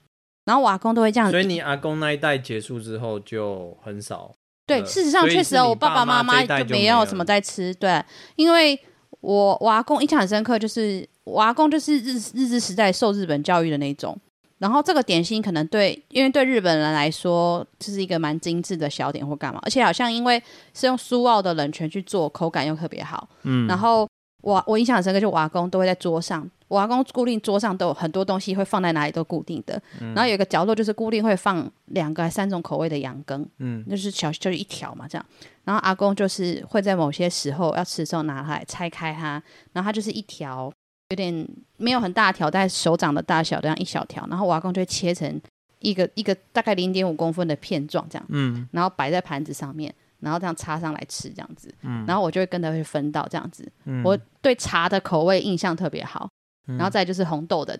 [0.45, 1.29] 然后我阿公都会这样。
[1.29, 4.33] 所以你阿公那一代结束之后就很少。
[4.65, 8.03] 对，事实上确实哦，我爸爸妈妈就没有什么在吃，对，
[8.35, 8.77] 因为。
[9.21, 14.17] 我我阿公印象很深刻，就是我阿公就是日日治时代受日本教育的那种，
[14.59, 20.41] 然后这个点心可能对，因为对日本人来说，这是一个蛮精致的小点或干嘛，而且好像因为
[20.73, 24.07] 是用苏澳的冷泉去做，口感又特别好，嗯，然后
[24.41, 26.49] 我我印象很深刻，就我阿公都会在桌上。
[26.69, 29.81] 我阿公固定桌上都有很多东西，会放在哪里都固定的。
[29.99, 35.25] 嗯、然后有一个角落就是固定会放两个还三种口味的羊羹，嗯，就是小就是一条嘛这样。
[35.65, 39.41] 然后阿公就是会在某些时候要吃的时候拿它来拆开它，
[39.73, 40.71] 然后它就是一条
[41.09, 41.47] 有点
[41.77, 44.25] 没有很大条，但手掌的大小这样一小条。
[44.29, 45.41] 然后我阿公就会切成
[45.79, 53.67] 一个一个大概零点五公分的片状这样，嗯，然后摆在盘子上面，然后这样插上来吃这样子，嗯，然后我就会跟着会分到这样子。
[53.85, 56.29] 嗯、我对茶的口味印象特别好。
[56.65, 57.77] 然后再就是红豆的，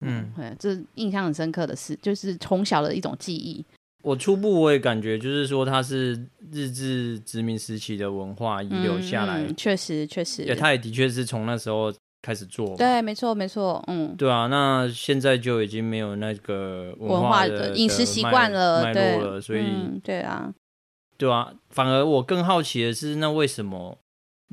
[0.00, 3.64] 嗯，对，这是印象很深刻的事，就是从小的一种记忆。
[4.02, 6.12] 我初步我也感觉，就是说它是
[6.52, 11.92] 日治殖民时期的文化遗留下来，嗯，确实确实，也它也的确是从那时候
[12.22, 20.54] 开始做，对，没错没错，嗯，对啊，那现在就已经没有那个文化的饮食习惯了，脉络了，所以，嗯，对啊，
[21.16, 23.98] 对啊，反而我更好奇的是，那为什么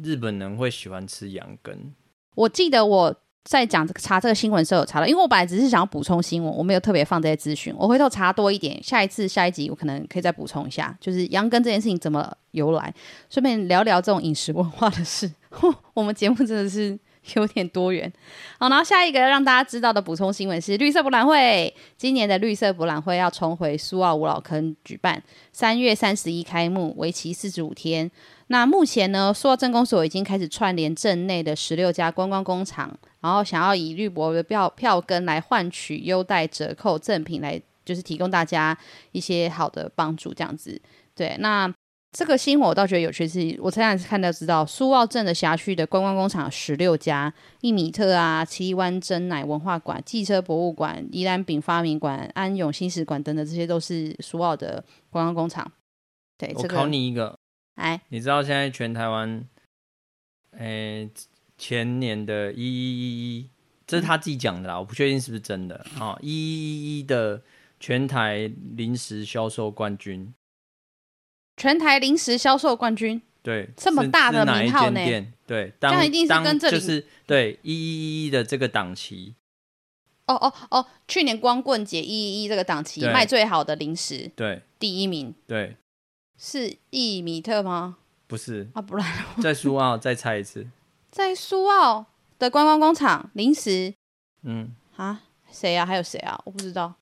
[0.01, 1.93] 日本人会喜欢吃羊羹？
[2.36, 3.16] 我记得我。
[3.43, 7.73] 在讲这个查这个新闻时候有查到，因为我本来只是想要补充新闻，我没有特别放这些资讯。
[7.77, 12.93] 我回头查多一点，下一次下一集我可能可以再补充一下，就是杨根这件事情怎么由来，
[13.29, 15.29] 顺便聊聊这种饮食文化的事。
[15.93, 16.97] 我们节目真的是
[17.36, 18.11] 有点多元。
[18.59, 25.21] 好，然后下一个让大家知道的补充新闻是绿色博览会，今年的绿色博览会要重回苏澳五老坑举办，
[25.51, 28.09] 三月三十一开幕，为期四十五天。
[28.47, 38.78] 那目前呢，苏澳镇公所已经开始串联镇内的十六家观光工厂，然后想要以绿博的票票根来换取优待折扣赠品，来就是提供大家
[39.11, 40.80] 一些好的帮助，这样子。
[41.15, 41.74] 对，那
[42.14, 55.70] 这个新闻我倒觉得有趣，是我前两次看到知道，苏澳镇的辖区的观光工厂有十六家，一米特啊、七湾珍奶文化馆、汽车博物馆、宜兰饼发明馆、安永新史馆等等，这些都是苏澳的观光工厂。
[56.38, 57.36] 对，我考你一个。
[57.76, 59.43] 哎，你知道现在全台湾，
[60.51, 61.09] 诶、欸，
[61.57, 63.49] 前年的一一一一，
[63.88, 66.16] 这是他自己讲的啦，我不确定是不是真的啊。
[66.22, 67.41] 一一一一的
[67.80, 70.32] 全台零食销售冠军，
[71.58, 74.99] 全台零食销售冠军，对，这么大的名号呢？
[75.45, 79.36] 对，当这样一定是跟这里就是对一一一的这个档期。
[80.26, 85.76] 哦哦哦，去年光棍节一一一这个档期对卖最好的零食，对，第一名，对。
[86.38, 87.97] 是亿米特吗？
[88.28, 89.06] 不是啊，不然
[89.41, 90.66] 在苏澳再猜一次，
[91.12, 92.06] 在苏澳
[92.39, 93.93] 的观光工厂零食，
[94.41, 95.86] 嗯啊，谁啊？
[95.86, 96.41] 还有谁啊？
[96.45, 96.95] 我不知道。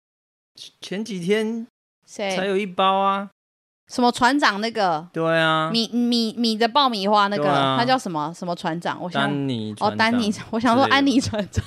[0.81, 1.65] 前几天
[2.05, 3.29] 谁才有一包啊？
[3.91, 5.05] 什么船长那个？
[5.11, 8.97] 对啊，米米米的爆米花那个，啊、他叫什么什么船长？
[9.01, 11.63] 我想丹尼哦，丹尼，我想说安妮船长。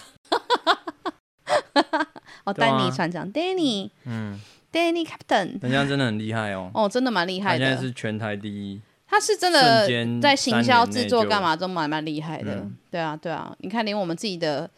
[2.45, 4.41] 哦，丹尼船 长， Danny，嗯。
[4.73, 6.69] Danny Captain，人家真的很厉害哦。
[6.75, 7.65] 哦，真的蛮厉害的。
[7.65, 8.81] 现在是全台第一。
[9.07, 9.87] 他是真的
[10.21, 12.57] 在行销制作干嘛都蛮蛮厉害的。
[12.57, 14.69] 嗯、对啊，对啊，你看连我们自己的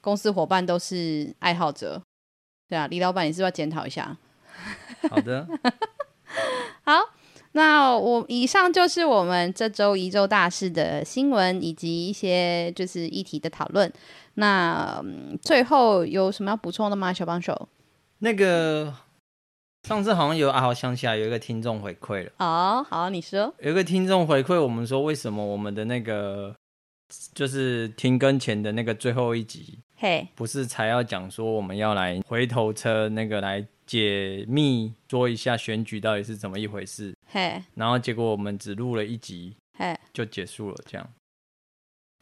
[0.00, 2.02] 公司伙伴都是爱好者。
[2.68, 4.16] 对啊，李老板，你是不是要检讨一下？
[5.08, 5.46] 好的。
[7.54, 13.90] 好，那我以上就是我们这周一周大事的新闻以及一些就是议题的讨论。
[14.34, 17.12] 那、嗯、最后有什么要补充的吗？
[17.12, 17.68] 小帮手？
[18.18, 18.94] 那个。
[19.86, 22.32] 上次好像有啊，我想起来有一个听众回馈了。
[22.38, 23.52] 哦，好，你说。
[23.58, 26.56] 有一个听众回馈我们说，为什么我们的那个
[27.34, 41.08] 就是停更前的那个最后一集，嘿，不是才要讲说我们要来回头车那个来解密，说一下选举到底是怎么一回事，嘿，然后结果我们只录了一集，嘿，就结束了这样。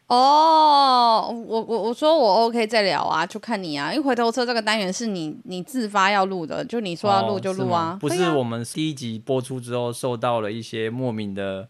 [0.09, 11.69] 哦，我我我说我 OK 再聊啊，就看你啊，因为回头车这个单元是你你自发要录的，就你说要录就录啊，哦、不是我们第一集播出之后受到了一些莫名的。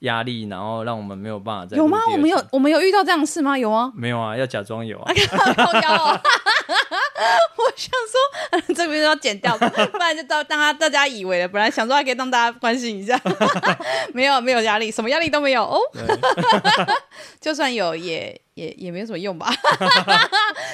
[0.00, 1.78] 压力，然后让我们没有办法再。
[1.78, 1.98] 有吗？
[2.12, 3.56] 我们有我们有遇到这样的事吗？
[3.56, 3.90] 有啊。
[3.94, 5.10] 没有啊，要假装有啊。
[7.56, 11.46] 我想说， 这边要剪掉，不然就到大家大家以为了。
[11.48, 13.20] 本来想说还可以让大家关心一下，
[14.12, 15.78] 没有没有压力，什么压力都没有哦。
[17.40, 19.52] 就算有，也也也没有什么用吧。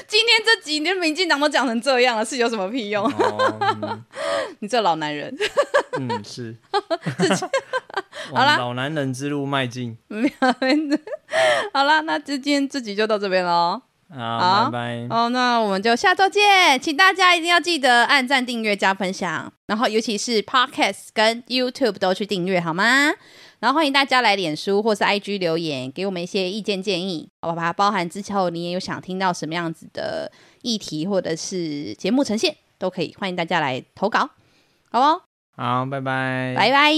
[0.08, 3.12] 今天这集连民进党都讲成这样了，是有什么屁用？
[4.60, 5.36] 你这老男人。
[5.98, 6.56] 嗯，是。
[8.32, 9.98] 好啦，老男人之路迈进。
[11.72, 13.82] 好啦，那今天这集就到这边喽。
[14.12, 15.06] 好，拜拜。
[15.08, 23.12] 哦，那我们就下周见，请大家一定要记得按赞、订阅、加分享，然后尤其是 Podcast 跟 YouTube 都去订阅好吗？
[23.60, 27.72] 然后欢迎大家来脸书或是 IG 留言，给我们一些意见建议，好吧？
[27.72, 30.32] 包含之后你也有想听到什么样子的
[30.62, 34.30] 议题或者是节目呈现，都可以欢迎大家来投稿，
[34.90, 35.20] 好不好？
[35.56, 36.92] 好，拜拜，拜拜。